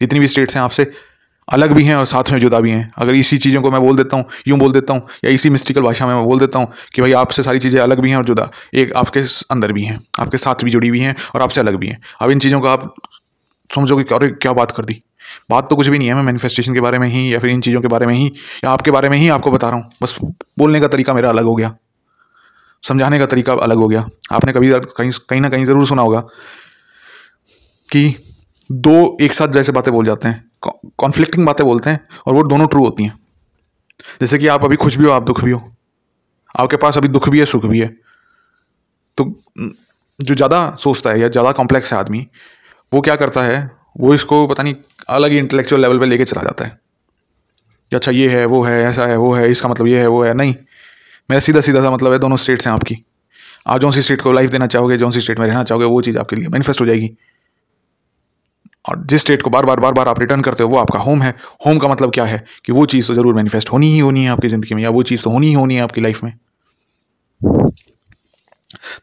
जितनी 0.00 0.20
भी 0.20 0.26
स्टेट्स 0.28 0.56
हैं 0.56 0.62
आपसे, 0.62 0.90
अलग 1.48 1.72
भी 1.72 1.84
हैं 1.84 1.94
और 1.94 2.04
साथ 2.06 2.30
में 2.32 2.38
जुदा 2.40 2.58
भी 2.60 2.70
हैं। 2.70 2.90
अगर 2.98 3.14
इसी 3.14 3.38
चीज़ों 3.38 3.62
को 3.62 3.70
मैं 3.70 3.80
बोल 3.80 3.96
देता 3.96 4.16
हूँ, 4.16 4.24
यूँ 4.48 4.58
बोल 4.58 4.72
देता 4.72 4.92
हूँ, 4.92 5.06
या 5.24 5.30
इसी 5.30 5.50
मिस्टिकल 5.50 5.82
भाषा 5.82 6.06
में 6.06 6.14
मैं 6.14 6.24
बोल 6.24 6.38
देता 6.38 6.58
हूँ 6.58 6.72
कि 6.94 7.02
भाई 7.02 7.12
आपसे 7.14 7.42
सारी 7.42 7.58
चीज़ें 7.58 7.80
अलग 7.80 8.00
भी 8.00 8.10
हैं 8.10 8.16
और 8.16 8.24
जुदा, 8.24 8.48
एक 8.74 8.92
आपके 8.96 9.20
अंदर 9.50 9.72
भी 9.72 9.84
हैं, 9.84 9.98
आपके 10.20 10.38
साथ 10.38 10.64
भी 10.64 10.70
जुड़ी 10.70 10.88
हुई 10.88 11.00
हैं 11.00 11.14
और 11.34 11.42
आपसे 11.42 11.60
अलग 11.60 11.76
भी 11.76 11.86
हैं। 11.86 11.98
अब 12.20 12.30
इन 12.30 12.38
चीज़ों 12.38 12.60
को 12.60 12.68
आप 12.68 12.94
समझोगे 13.70 14.04
क्या 14.04 14.18
क्या 14.18 14.52
बात 14.52 14.70
कर 14.70 14.84
दी। 14.84 15.00
बात 15.50 15.68
तो 15.70 15.76
कुछ 15.76 15.88
भी 15.88 15.98
नहीं 15.98 16.08
है, 16.08 16.14
मैं 16.14 16.22
मैनिफेस्टेशन 16.22 16.74
के 16.74 16.80
बारे 16.80 16.98
में 16.98 17.08
ही 17.08 17.32
या 17.34 17.38
फिर 17.38 17.50
इन 17.50 17.60
चीज़ों 17.60 17.80
के 17.80 17.88
बारे 17.88 18.06
में 18.06 18.14
ही 18.14 18.26
या 18.64 18.70
आपके 18.70 18.90
बारे 18.90 19.08
में 19.08 19.16
ही 19.18 19.28
आपको 19.30 19.50
बता 19.52 19.68
रहा 19.68 19.78
हूँ। 19.78 19.90
बस 20.02 20.16
बोलने 20.58 20.80
का 20.80 20.88
तरीका 20.88 21.14
मेरा 21.14 21.28
अलग 21.30 21.44
हो 21.44 21.54
गया। 21.54 21.74
समझाने 22.82 23.18
का 23.18 23.26
तरीका 23.26 23.52
अलग 23.54 23.76
हो 23.76 23.88
गया। 23.88 24.04
आपने 24.32 24.52
कभी 24.52 24.70
कहीं 24.70 25.10
कहीं 25.28 25.40
ना 25.40 25.48
कहीं 25.48 25.64
ज़रूर 25.66 25.86
सुना 25.86 26.02
होगा 26.02 26.20
कि 27.88 28.14
दो 28.70 29.16
एक 29.22 29.32
साथ 29.32 29.48
जैसे 29.48 29.72
बातें 29.72 29.92
बोल 29.94 30.06
जाते 30.06 30.28
हैं 30.28 30.50
कॉन्फ्लिक्टिंग 30.98 31.46
बातें 31.46 31.66
बोलते 31.66 31.90
हैं 31.90 32.00
और 32.26 32.34
वो 32.34 32.42
दोनों 32.44 32.66
ट्रू 32.66 32.84
होती 32.84 33.04
हैं। 33.04 33.18
जैसे 34.20 34.38
कि 34.38 34.46
आप 34.46 34.64
अभी 34.64 34.76
खुश 34.76 34.96
भी 34.96 35.04
हो, 35.04 35.10
आप 35.10 35.22
दुख 35.22 35.44
भी 35.44 35.50
हो। 35.50 35.60
आपके 36.54 36.76
पास 36.76 36.96
अभी 36.96 37.08
दुख 37.08 37.28
भी 37.28 37.40
है, 37.40 37.44
सुख 37.46 37.66
भी 37.66 37.80
है। 37.80 37.86
तो 39.18 39.24
जो 40.18 40.34
ज़्यादा 40.34 40.76
सोचता 40.80 41.10
है 41.10 41.20
या 41.20 41.28
ज़्यादा 41.28 41.52
कॉम्प्लेक्स 41.52 41.92
है 41.92 41.98
आदमी, 41.98 42.26
वो 42.92 43.00
क्या 43.00 43.16
करता 43.16 43.42
है? 43.42 43.70
वो 44.00 44.14
इसको 44.14 44.46
पता 44.46 44.62
नहीं 44.62 44.74
अलग 45.08 45.30
ही 45.30 45.38
इंटेलेक्चुअल 45.38 45.82
लेवल 45.82 45.98
पे 45.98 46.06
लेके 46.06 46.24
चला 46.24 46.42
जाता 46.42 46.64
है। 46.64 46.80
कि 47.90 47.96
अच्छा 47.96 48.12
ये 48.12 48.28
है, 48.28 48.46
वो 48.46 48.62
है, 48.62 48.82
ऐसा 48.82 49.06
है, 49.06 49.16
वो 49.16 49.34
है, 49.34 49.50
इसका 49.50 49.68
मतलब 49.68 49.86
ये 49.86 50.00
है, 50.00 50.06
वो 50.06 50.24
है। 50.24 50.34
नहीं, 50.34 50.54
मेरा 51.30 51.40
सीधा 51.40 51.60
सीधा 51.60 51.82
सा 51.82 51.90
मतलब 51.90 52.12
है, 52.12 52.18
दोनों 52.18 52.36
स्टेट्स 52.36 52.66
हैं 52.66 52.74
आपकी। 52.74 53.04
आप 53.66 53.80
जो 53.80 53.92
सी 53.92 54.02
स्टेट 54.02 54.22
को 54.22 54.32
लाइफ 54.32 54.50
देना 54.50 54.66
चाहोगे, 54.66 54.96
जो 54.96 55.10
सी 55.10 55.20
स्टेट 55.20 55.38
में 55.38 55.46
रहना 55.46 55.64
चाहोगे, 55.64 55.86
वो 55.86 56.00
चीज़ 56.00 56.18
आपके 56.18 56.36
लिए 56.36 56.48
मैनिफेस्ट 56.48 56.80
हो 56.80 56.86
जाएगी। 56.86 57.10
और 58.88 59.06
जिस 59.06 59.20
स्टेट 59.20 59.42
को 59.42 59.50
बार 59.50 59.64
बार 59.64 59.80
बार 59.80 59.92
बार 59.92 60.08
आप 60.08 60.20
रिटर्न 60.20 60.40
करते 60.40 60.62
हो, 60.62 60.68
वो 60.68 60.78
आपका 60.78 60.98
होम 60.98 61.22
है। 61.22 61.34
होम 61.66 61.78
का 61.78 61.88
मतलब 61.88 62.12
क्या 62.12 62.24
है? 62.24 62.44
कि 62.64 62.72
वो 62.72 62.86
चीज़ 62.86 63.08
तो 63.08 63.14
ज़रूर 63.14 63.34
मैनिफेस्ट 63.34 63.72
होनी 63.72 63.86
ही 63.86 63.98
होनी 63.98 64.24
है 64.24 64.30
आपकी 64.30 64.48
ज़िंदगी 64.48 64.74
में, 64.74 64.82
या 64.82 64.90
वो 64.90 65.02
चीज़ 65.02 65.24
तो 65.24 65.30
होनी 65.30 65.46
ही 65.46 65.52
होनी 65.52 65.74
है 65.74 65.82
आपकी 65.82 66.00
लाइफ 66.00 66.24
में। 66.24 66.32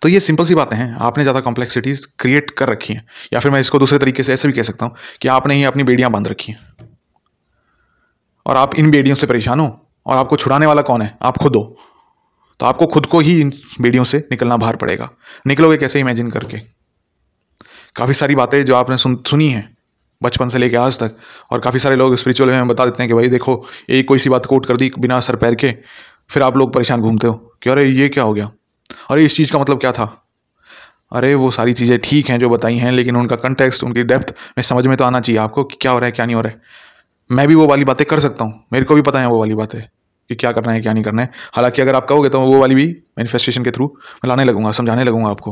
तो 0.02 0.10
ये 0.10 0.20
सिंपल 0.20 0.46
सी 0.46 0.56
बातें 0.56 0.78
हैं। 0.78 0.94
आपने 1.00 1.24
ज़्यादा 1.24 1.40
कॉम्प्लेक्सिटीज़ 1.40 2.06
क्रिएट 2.20 2.50
कर 2.50 2.70
रखी 2.70 2.94
हैं। 2.94 3.06
या 3.34 3.40
फिर 3.40 3.52
मैं 3.52 3.60
इसको 3.60 3.80
दूसरे 3.80 3.98
तरीके 4.00 4.24
से 4.24 4.34
ऐसे 4.34 4.48
भी 4.48 4.54
कह 4.54 4.64
सकता 4.64 4.86
हूँ 4.86 4.96
कि 5.22 5.28
आपने 5.28 5.56
ही 5.56 5.64
अपनी 5.64 5.84
बेड़ियाँ 5.84 6.12
बाँध 6.12 6.28
रखी 6.28 6.52
हैं। 6.52 6.88
और 8.46 8.58
आप 8.58 8.76
इन 8.76 8.92
बेड़ियों 8.92 9.16
से 9.16 9.28
परेशान 9.28 9.60
हो 9.60 9.68
और 10.06 10.18
आपको 10.18 10.36
छुड़ाने 10.36 10.66
वाला 10.66 10.82
कौन 10.82 11.02
है? 11.02 11.18
आप 11.22 11.38
खुद 11.38 11.56
हो। 11.56 11.78
तो 12.60 12.66
आपको 12.66 12.86
खुद 12.86 13.06
को 13.06 13.20
ही 13.20 13.40
इन 13.42 13.52
बेड़ियों 13.82 14.04
से 14.04 14.18
निकलना 14.32 14.58
बाहर 14.58 14.76
पड़ेगा। 14.76 15.10
निकलोगे 15.48 15.78
कैसे 15.78 16.00
इमेजिन 16.00 16.30
करके? 16.30 16.58
काफ़ी 17.96 18.14
सारी 18.14 18.36
बातें 18.36 18.64
जो 18.66 18.76
आपने 18.76 18.98
सुन, 18.98 19.16
सुनी 19.28 19.50
हैं 19.50 19.70
बचपन 20.22 20.50
से 20.50 20.58
लेके 20.58 20.76
आज 20.76 21.00
तक। 21.00 21.16
और 21.52 21.60
काफ़ी 21.60 21.80
सारे 21.80 21.96
लोग 21.96 22.16
स्पिरिचुअल 22.16 22.50
में 22.50 22.68
बता 22.68 22.86
देते 22.86 23.04
हैं 23.04 23.08
कि 23.08 23.14
भाई 23.14 23.28
देखो, 23.28 23.64
एक 23.90 24.08
कोई 24.08 24.18
सी 24.18 24.30
बात 24.30 24.46
कोट 24.46 24.66
कर 24.66 24.78
दी 24.78 24.92
बिना 25.00 25.20
सर 25.20 25.36
पैर 25.36 25.56
के, 25.56 25.72
फिर 26.30 26.44
आप 26.44 26.58
लोग 26.58 26.74
परेशान 26.74 27.02
घूमते 27.02 27.28
हो 27.28 27.34
कि 27.64 27.70
अरे 27.70 27.86
ये 27.86 28.10
क्या 28.10 28.24
हो 28.24 28.34
गया? 28.34 28.52
अरे, 28.90 29.26
इस 29.26 29.36
चीज़ 29.38 29.54
का 29.54 29.60
मतलब 29.60 29.80
क्या 29.80 29.92
था? 29.92 30.26
अरे, 31.12 31.34
वो 31.36 31.52
सारी 31.52 31.74
चीज़ें 31.74 32.00
ठीक 32.04 32.30
हैं 32.30 32.40
जो 32.40 32.50
बताई 32.50 32.76
हैं, 32.76 32.92
लेकिन 32.92 33.16
उनका 33.16 33.36
कंटेक्स्ट 33.36 33.84
उनकी 33.84 34.04
डेप्थ 34.04 34.34
में 34.58 34.64
समझ 34.64 34.88
में 34.88 34.98
तो 34.98 35.04
आना 35.04 35.20
चाहिए 35.20 35.40
आपको 35.42 35.64
कि 35.64 35.78
क्या 35.82 35.92
हो 35.92 36.00
रहा 36.00 36.06
है, 36.06 36.12
क्या 36.12 36.26
नहीं 36.26 36.36
हो 36.36 36.42
रहा 36.42 36.52
है। 36.52 36.62
मैं 37.30 37.48
भी 37.48 37.56
वो 37.56 37.68
वाली 37.68 37.84
बातें 37.84 38.06
कर 38.08 38.20
सकता 38.20 38.46
हूँ। 38.46 38.66
मेरे 38.74 38.86
को 38.86 38.96
भी 38.96 39.02
पता 39.02 39.20
है 39.20 39.28
वो 39.28 39.40
वाली 39.40 39.56
बातें 39.56 39.82
कि 40.30 40.36
क्या 40.36 40.52
करना 40.52 40.72
है, 40.72 40.82
क्या 40.82 40.94
नहीं 40.94 41.04
करना 41.04 41.22
है। 41.22 41.32
हालाँकि 41.56 41.82
अगर 41.82 41.96
आप 41.96 42.06
कहोगे 42.06 42.30
तो 42.30 42.40
वो 42.42 42.60
वाली 42.60 42.76
भी 42.76 42.86
मैनिफेस्टेशन 43.18 43.64
के 43.64 43.72
थ्रू 43.72 43.86
मैं 43.86 44.30
लाने 44.30 44.44
लगूँगा, 44.44 44.72
समझाने 44.72 45.04
लगूँगा 45.04 45.30
आपको। 45.30 45.52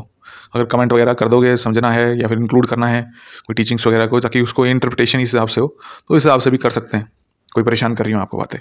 अगर 0.56 0.65
कमेंट 0.65 0.94
वगैरह 0.94 1.13
कर 1.13 1.27
दोगे, 1.27 1.56
समझना 1.58 1.91
है 1.91 2.20
या 2.22 2.27
फिर 2.27 2.38
इंक्लूड 2.39 2.65
करना 2.65 2.88
है, 2.88 3.01
कोई 3.48 3.53
टीचिंग्स 3.53 3.88
वगैरह 3.88 4.06
को, 4.06 4.20
ताकि 4.20 4.41
उसको 4.41 4.65
इंटरप्रिटेशन 4.65 5.20
इस 5.20 5.34
हिसाब 5.34 5.48
से 5.48 5.62
हो 5.62 5.67
तो 6.10 6.17
इस 6.17 6.25
हिसाब 6.25 6.41
से 6.41 6.50
भी 6.50 6.58
कर 6.58 6.70
सकते 6.70 6.98
हैं। 6.98 7.12
कोई 7.53 7.63
परेशान 7.63 7.96
कर 7.96 8.03
रही 8.03 8.13
हूँ 8.13 8.22
आपको 8.22 8.38
बातें। 8.38 8.60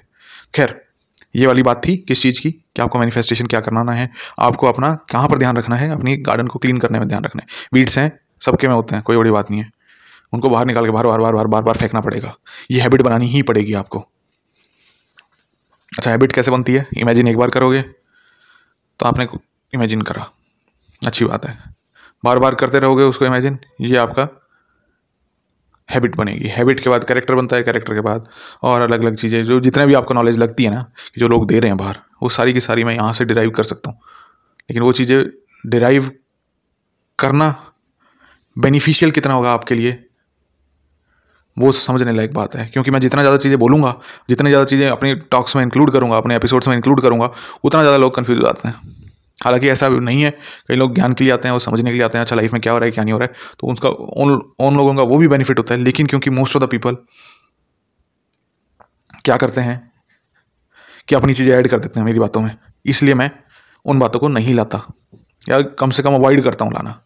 खैर 0.54 0.80
ये 1.37 1.47
वाली 1.47 1.62
बात 1.62 1.83
थी 1.87 1.97
किस 1.97 2.23
चीज़ 2.23 2.40
की? 2.40 2.50
कि 2.50 2.83
आपको 2.83 2.99
मैनिफेस्टेशन 2.99 3.47
क्या 3.47 3.61
करना 3.61 3.93
है? 3.93 4.11
आपको 4.38 4.66
अपना 4.66 4.95
कहाँ 4.95 5.28
पर 5.28 5.38
ध्यान 5.38 5.57
रखना 5.57 5.76
है? 5.76 5.90
अपनी 5.90 6.16
गार्डन 6.16 6.47
को 6.47 6.59
क्लीन 6.59 6.78
करने 6.78 6.99
में 6.99 7.09
ध्यान 7.09 7.25
रखना 7.25 7.43
है। 7.43 7.49
बीट्स 7.75 7.99
हैं, 7.99 8.21
सबके 8.40 8.69
में 8.69 8.75
होते 8.75 8.95
हैं, 8.95 9.05
कोई 9.05 9.16
बड़ी 9.16 9.31
बात 9.31 9.50
नहीं 9.50 9.61
है। 9.61 9.71
उनको 10.33 10.50
बाहर 10.50 10.66
निकाल 10.66 10.85
के 10.85 10.90
बार 10.90 11.07
बार 11.07 11.19
बार 11.19 11.33
बार 11.33 11.47
बार 11.47 11.62
बार 11.62 11.75
फेंकना 11.75 12.00
पड़ेगा। 12.00 12.37
ये 12.71 12.81
हैबिट 12.81 13.02
बनानी 13.02 13.26
ही 13.26 13.43
पड़ेगी 13.43 13.75
आपको। 13.75 13.99
अच्छा 15.99 16.11
हैबिट 16.11 16.33
कैसे 16.33 16.50
बनती 16.50 16.75
है? 16.75 16.87
इमेजिन 16.97 17.28
एक 17.28 17.37
बार 17.37 17.50
करोगे 17.50 17.83
तो 18.99 19.07
आपने 19.07 19.28
इमेजिन 19.75 20.02
करा। 20.02 20.31
अच्छी 21.07 21.25
बात 21.25 21.47
है। 21.47 21.59
बार 22.25 22.38
बार 22.38 22.55
करते 22.55 22.78
रहोगे 22.78 23.02
उसको 23.02 23.25
इमेजिन 23.25 23.59
ये 23.81 23.97
आपका 23.97 24.45
हैबिट 25.88 26.16
बनेगी। 26.16 26.49
हैबिट 26.49 26.81
के 26.81 26.90
बाद 26.90 27.05
कैरेक्टर 27.05 27.35
बनता 27.35 27.57
है 27.57 27.62
कैरेक्टर 27.62 27.95
के 27.95 28.00
बाद 28.02 28.28
और 28.62 28.81
अलग 28.81 29.02
अलग 29.02 29.16
चीज़ें, 29.16 29.43
जो 29.45 29.61
जितने 29.61 29.87
भी 29.87 29.95
आपको 29.95 30.14
नॉलेज 30.14 30.38
लगती 30.38 30.64
है 30.64 30.71
ना 30.71 30.85
जो 31.19 31.28
लोग 31.28 31.47
दे 31.49 31.59
रहे 31.61 31.71
हैं 31.71 31.76
बाहर, 31.78 31.99
वो 32.23 32.28
सारी 32.31 32.52
की 32.52 32.61
सारी 32.61 32.85
मैं 32.85 32.95
यहाँ 32.95 33.12
से 33.12 33.25
डिराइव 33.25 33.50
कर 33.50 33.62
सकता 33.64 33.90
हूँ। 33.90 33.99
लेकिन 34.71 34.83
वो 34.83 34.93
चीज़ें 34.93 35.25
डिराइव 35.64 36.11
करना 37.19 37.55
बेनिफिशियल 38.57 39.11
कितना 39.11 39.35
होगा 39.35 39.52
आपके 39.52 39.75
लिए, 39.75 40.02
वो 41.57 41.71
समझने 41.75 42.12
लायक 42.12 42.33
बात 42.35 42.55
है। 42.57 42.66
क्योंकि 42.66 42.90
मैं 42.90 43.00
जितना 43.00 43.23
ज़्यादा 43.23 43.38
चीज़ें 43.38 43.59
बोलूँगा, 43.59 43.95
जितनी 44.28 44.50
ज़्यादा 44.50 44.64
चीज़ें 44.66 44.88
अपनी 44.88 45.14
टॉक्स 45.14 45.57
में 45.57 45.62
इंक्लूड 45.62 45.93
करूँगा, 45.93 46.16
अपने 46.16 46.37
एपिसोड्स 46.37 46.69
में 46.69 46.75
इंक्लूड 46.76 47.00
करूँगा, 47.00 47.31
उतना 47.64 47.81
ज़्यादा 47.81 47.96
लोग 47.96 48.14
कन्फ्यूज़ 48.14 48.38
हो 48.38 48.46
जाते 48.46 48.68
हैं। 48.68 48.95
हालाँकि 49.38 49.68
ऐसा 49.68 49.88
नहीं 49.90 50.22
है, 50.22 50.31
कई 50.68 50.77
लोग 50.77 50.94
ज्ञान 50.94 51.12
के 51.12 51.25
लिए 51.25 51.33
आते 51.33 51.49
हैं 51.49 51.53
और 51.55 51.61
समझने 51.61 51.90
के 51.90 51.96
लिए 51.96 52.05
आते 52.05 52.18
हैं 52.18 52.25
अच्छा 52.25 52.37
लाइफ 52.37 52.53
में 52.53 52.61
क्या 52.62 52.72
हो 52.72 52.79
रहा 52.79 52.87
है, 52.87 52.92
क्या 52.92 53.05
नहीं 53.05 53.12
हो 53.12 53.18
रहा 53.18 53.29
है 53.29 53.35
तो 53.61 53.72
उसका, 53.72 53.88
उन 53.88 54.40
उन 54.61 54.77
लोगों 54.77 54.94
का 54.94 55.03
वो 55.05 55.18
भी 55.18 55.29
बेनिफिट 55.29 55.59
होता 55.59 55.75
है, 55.75 55.81
लेकिन 55.81 56.07
क्योंकि 56.07 56.31
मोस्ट 56.33 56.57
ऑफ़ 56.57 56.64
द 56.64 56.68
पीपल 56.70 56.96
क्या 59.25 59.37
करते 59.37 59.61
हैं, 59.61 59.81
कि 61.09 61.14
अपनी 61.14 61.35
चीज़ें 61.35 61.55
ऐड 61.55 61.68
कर 61.68 61.79
देते 61.79 62.01
हैं 62.01 62.05
मेरी 62.07 62.18
बातों 62.18 62.40
में, 62.42 62.57
इसलिए 62.85 63.14
मैं 63.14 63.31
उन 63.87 63.99
बातों 63.99 64.20
को 64.20 64.29
नहीं 64.31 64.55
लाता, 64.55 64.83
या 65.42 65.61
कम 65.81 65.90
से 65.90 66.03
कम 66.03 66.14
अवॉइड 66.14 66.42
करता 66.44 66.64
हूँ 66.64 66.72
लाना। 66.72 67.01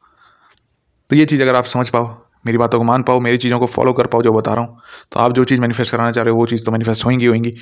तो 1.10 1.16
ये 1.16 1.24
चीज़ 1.26 1.42
अगर 1.42 1.54
आप 1.54 1.64
समझ 1.66 1.88
पाओ, 1.90 2.06
मेरी 2.44 2.58
बातों 2.58 2.78
को 2.78 2.84
मान 2.84 3.02
पाओ, 3.02 3.20
मेरी 3.20 3.38
चीज़ों 3.38 3.58
को 3.60 3.66
फॉलो 3.68 3.92
कर 3.92 4.06
पाओ 4.06 4.22
जो 4.22 4.32
बता 4.32 4.54
रहा 4.54 4.64
हूँ 4.64 4.80
तो 5.12 5.20
आप 5.20 5.32
जो 5.32 5.44
चीज़ 5.44 5.60
मैनिफेस्ट 5.60 5.92
कराना 5.92 6.10
चाह 6.12 6.24
रहे 6.24 6.32
हो, 6.32 6.38
वो 6.38 6.46
चीज़ 6.46 6.64
तो 6.66 6.72
मैनिफेस्ट 6.72 7.04
होंगी 7.06 7.26
होंगी, 7.26 7.54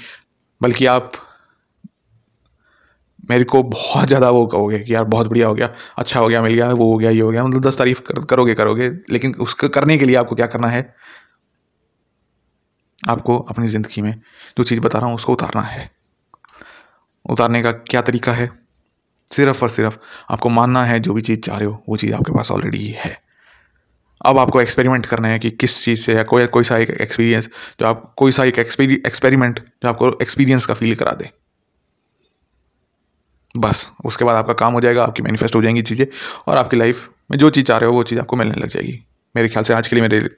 बल्कि 0.61 0.87
आप 0.89 1.13
मेरे 3.29 3.45
को 3.45 3.63
बहुत 3.65 4.09
ज़्यादा 4.09 4.31
वो 4.31 4.47
कहोगे 4.47 4.79
कि 4.79 4.95
यार 4.95 5.05
बहुत 5.07 5.27
बढ़िया 5.29 5.47
हो 5.49 5.55
गया 5.55 5.69
अच्छा 5.99 6.21
हो 6.21 6.29
गया 6.29 6.43
मिल 6.43 6.55
गया 6.55 6.71
वो 6.73 6.91
हो 6.93 6.99
गया 6.99 7.11
ये 7.11 7.21
हो 7.21 7.31
गया 7.31 7.45
मतलब 7.45 7.63
दस 7.63 7.79
तारीफ़ 7.79 8.01
कर, 8.01 8.25
करोगे 8.25 8.55
करोगे 8.55 8.89
लेकिन 9.11 9.35
उसको 9.41 9.69
करने 9.69 9.99
के 9.99 10.05
लिए 10.05 10.17
आपको 10.17 10.37
क्या 10.37 10.47
करना 10.47 10.69
है? 10.69 10.83
आपको 12.99 13.39
अपनी 13.51 13.67
ज़िंदगी 13.67 14.03
में 14.03 14.13
जो 14.59 14.65
चीज़ 14.65 14.81
बता 14.81 14.99
रहा 14.99 15.09
हूँ 15.09 15.17
उसको 15.17 15.33
उतारना 15.33 15.63
है। 15.63 15.91
उतारने 17.25 17.63
का 17.63 17.73
क्या 17.73 18.03
तरीका 18.03 18.33
है? 18.33 18.51
सिर्फ़ 19.29 19.63
और 19.63 19.71
सिर्फ़ 19.71 19.99
आपको 20.31 20.49
मानना 20.51 20.83
है 20.85 20.99
जो 21.01 21.15
भी 21.15 21.21
चीज़ 21.21 21.41
चाह 21.41 21.59
रहे 21.59 21.69
हो 21.69 21.83
वो 21.89 21.97
चीज़ 21.97 22.15
आपके 22.15 22.33
पास 22.33 22.51
ऑलरेडी 22.53 22.87
है। 22.99 23.17
अब 24.21 24.39
आपको 24.39 24.61
एक्सपेरिमेंट 24.61 25.07
करना 25.07 25.29
है 25.29 25.39
कि 25.39 25.51
किस 25.53 25.85
चीज़ 25.85 26.01
से 26.01 26.15
या 26.15 26.23
कोई 26.25 26.47
कोई 26.49 26.65
सा 26.65 26.77
एक 26.79 26.91
एक्सपीरियंस 26.91 27.49
जो 27.81 27.87
आप 27.87 28.15
कोई 28.19 28.33
सा 28.33 28.45
एक 28.45 28.59
एक्सपेरिमेंट 28.59 29.61
जो 29.61 29.89
आपको 29.89 30.11
एक्सपीरियंस 30.23 30.67
का 30.67 30.75
फील 30.75 30.95
करा 30.97 31.13
दे। 31.13 31.31
बस, 33.55 33.91
उसके 34.05 34.25
बाद 34.25 34.37
आपका 34.37 34.53
काम 34.55 34.73
हो 34.73 34.81
जाएगा, 34.81 35.05
आपकी 35.05 35.23
मैनिफेस्ट 35.23 35.55
हो 35.55 35.63
जाएँगी 35.63 35.83
चीज़ें 35.83 36.07
और 36.49 36.57
आपकी 36.57 36.77
लाइफ 36.77 37.09
में 37.31 37.39
जो 37.39 37.51
चीज़ 37.51 37.65
चाह 37.65 37.79
रहे 37.79 37.91
हो, 37.91 37.97
वो 37.97 38.03
चीज़ 38.03 38.21
आपको 38.21 38.37
मिलने 38.37 38.55
लग 38.55 38.69
जाएगी। 38.69 38.99
मेरे 39.35 39.49
ख्याल 39.49 39.65
से 39.65 39.75
आज 39.75 39.89
के 39.89 39.97
लिए 39.97 40.03
मेरे, 40.03 40.29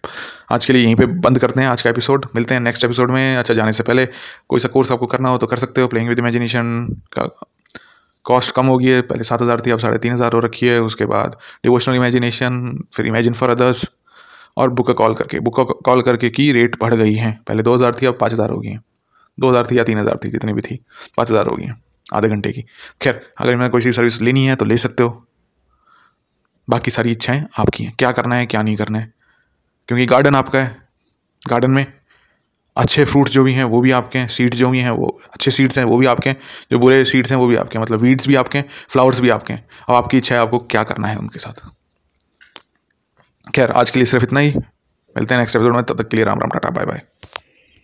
आज 0.52 0.64
के 0.66 0.72
लिए 0.72 0.82
यहीं 0.82 0.94
पे 0.96 1.06
बंद 1.06 1.38
करते 1.38 1.60
हैं 1.60 1.68
आज 1.68 1.82
का 1.82 1.90
एपिसोड 1.90 2.26
मिलते 2.36 2.54
हैं 2.54 2.60
नेक्स्ट 2.60 2.84
एपिसोड 2.84 3.10
में। 3.10 3.36
अच्छा 3.36 3.54
जाने 3.54 3.72
से 3.72 3.82
पहले 3.82 4.06
कोई 4.48 4.60
सा 4.60 4.68
कोर्स 4.68 4.90
आपको 4.92 5.06
करना 5.06 5.28
हो 5.28 5.38
तो 5.38 5.46
कर 5.46 5.56
सकते 5.56 5.80
हो। 5.80 5.88
प्लेइंग 5.88 6.08
विद 6.08 6.18
इमेजिनेशन 6.18 6.86
का 7.12 7.28
कॉस्ट 8.24 8.54
कम 8.54 8.66
होगी 8.66 8.90
है। 8.90 9.00
पहले 9.02 9.24
सात 9.24 9.42
हज़ार 9.42 9.60
थी, 9.60 9.70
अब 9.70 9.78
साढ़े 9.78 9.98
तीन 9.98 10.12
हज़ार 10.12 10.32
हो 10.32 10.40
रखी 10.40 10.66
है। 10.66 10.80
उसके 10.80 11.06
बाद 11.06 11.36
डिवोशनल 11.64 11.96
इमेजिनेशन 11.96 12.78
फिर 12.94 13.06
इमेजिन 13.06 13.32
फॉर 13.32 13.50
अदर्स 13.50 13.84
और 14.56 14.70
बुक 14.70 14.86
का 14.86 14.92
कॉल 14.94 15.14
करके। 15.14 15.40
बुक 15.40 15.56
का 15.56 15.62
कॉल 15.84 16.02
करके 16.02 16.30
की 16.30 16.50
रेट 16.52 16.76
बढ़ 16.80 16.94
गई 16.94 17.14
है। 17.14 17.32
पहले 17.48 17.62
दो 17.62 17.74
हज़ार 17.74 17.94
थी, 18.02 18.06
अब 18.06 18.18
पाँच 18.20 18.32
हज़ार 18.32 18.50
हो 18.50 18.58
गई 18.60 18.68
हैं। 18.68 18.82
दो 19.38 19.50
हज़ार 19.50 19.66
थी 19.66 19.78
या 19.78 19.84
तीन 19.84 19.98
हज़ार 19.98 20.18
थी, 20.24 20.30
जितनी 20.30 20.52
भी 20.52 20.60
थी, 20.60 20.76
पाँच 21.16 21.30
हज़ार 21.30 21.46
हो 21.46 21.56
गई 21.56 21.64
हैं। 21.64 21.80
आधे 22.14 22.28
घंटे 22.28 22.52
की। 22.52 22.62
खैर, 23.02 23.30
अगर 23.38 23.52
इनमें 23.52 23.70
कोई 23.70 23.80
सी 23.80 23.92
सर्विस 23.92 24.22
लेनी 24.22 24.46
है 24.46 24.56
तो 24.56 24.64
ले 24.64 24.76
सकते 24.76 25.02
हो। 25.02 25.26
बाकी 26.68 26.90
सारी 26.90 27.10
इच्छाएँ 27.10 27.46
आपकी 27.58 27.84
हैं। 27.84 27.92
क्या 27.98 28.12
करना 28.12 28.34
है, 28.34 28.46
क्या 28.46 28.62
नहीं 28.62 28.76
करना 28.76 28.98
है? 28.98 29.14
क्योंकि 29.88 30.06
गार्डन 30.06 30.34
आपका 30.34 30.58
है। 30.58 30.88
गार्डन 31.48 31.70
में 31.70 31.92
अच्छे 32.76 33.04
फ्रूट्स 33.04 33.32
जो 33.32 33.44
भी 33.44 33.52
हैं, 33.52 33.64
वो 33.64 33.80
भी 33.80 33.90
आपके 33.90 34.18
हैं। 34.18 34.28
सीड्स 34.28 34.58
जो 34.58 34.70
भी 34.70 34.80
हैं, 34.80 34.90
वो 34.90 35.20
अच्छे 35.34 35.50
सीड्स 35.50 35.78
हैं, 35.78 35.84
वो 35.84 35.96
भी 35.96 36.06
आपके 36.06 36.30
हैं। 36.30 36.36
जो 36.72 36.78
बुरे 36.78 37.04
सीड्स 37.04 37.30
हैं, 37.30 37.38
वो 37.38 37.46
भी 37.46 37.56
आपके 37.56 37.78
हैं। 37.78 37.82
मतलब 37.84 37.98
वीड्स 37.98 38.28
भी 38.28 38.34
आपके 38.34 38.58
हैं 38.58 38.68
फ्लावर्स 38.88 39.20
भी 39.20 39.30
आपके 39.30 39.52
हैं। 39.52 39.68
अब 39.88 39.94
आपकी 39.94 40.16
इच्छा 40.16 40.34
है 40.34 40.40
आपको 40.40 40.58
क्या 40.58 40.82
करना 40.82 41.08
है 41.08 41.16
उनके 41.16 41.38
साथ। 41.38 41.68
खैर, 43.50 43.70
आज 43.70 43.90
के 43.90 43.98
लिए 43.98 44.06
सिर्फ़ 44.06 44.24
इतना 44.24 44.40
ही। 44.40 44.54
मिलते 45.16 45.34
हैं 45.34 45.38
नेक्स्ट 45.38 45.56
एपिसोड 45.56 45.74
में। 45.74 45.84
तब 45.84 46.02
तक 46.02 46.08
के 46.08 46.16
लिए 46.16 46.24
Ram 46.24 46.38
Ram, 46.38 46.50
tata 46.50 46.70
bye 46.70 46.84
bye 46.84 47.29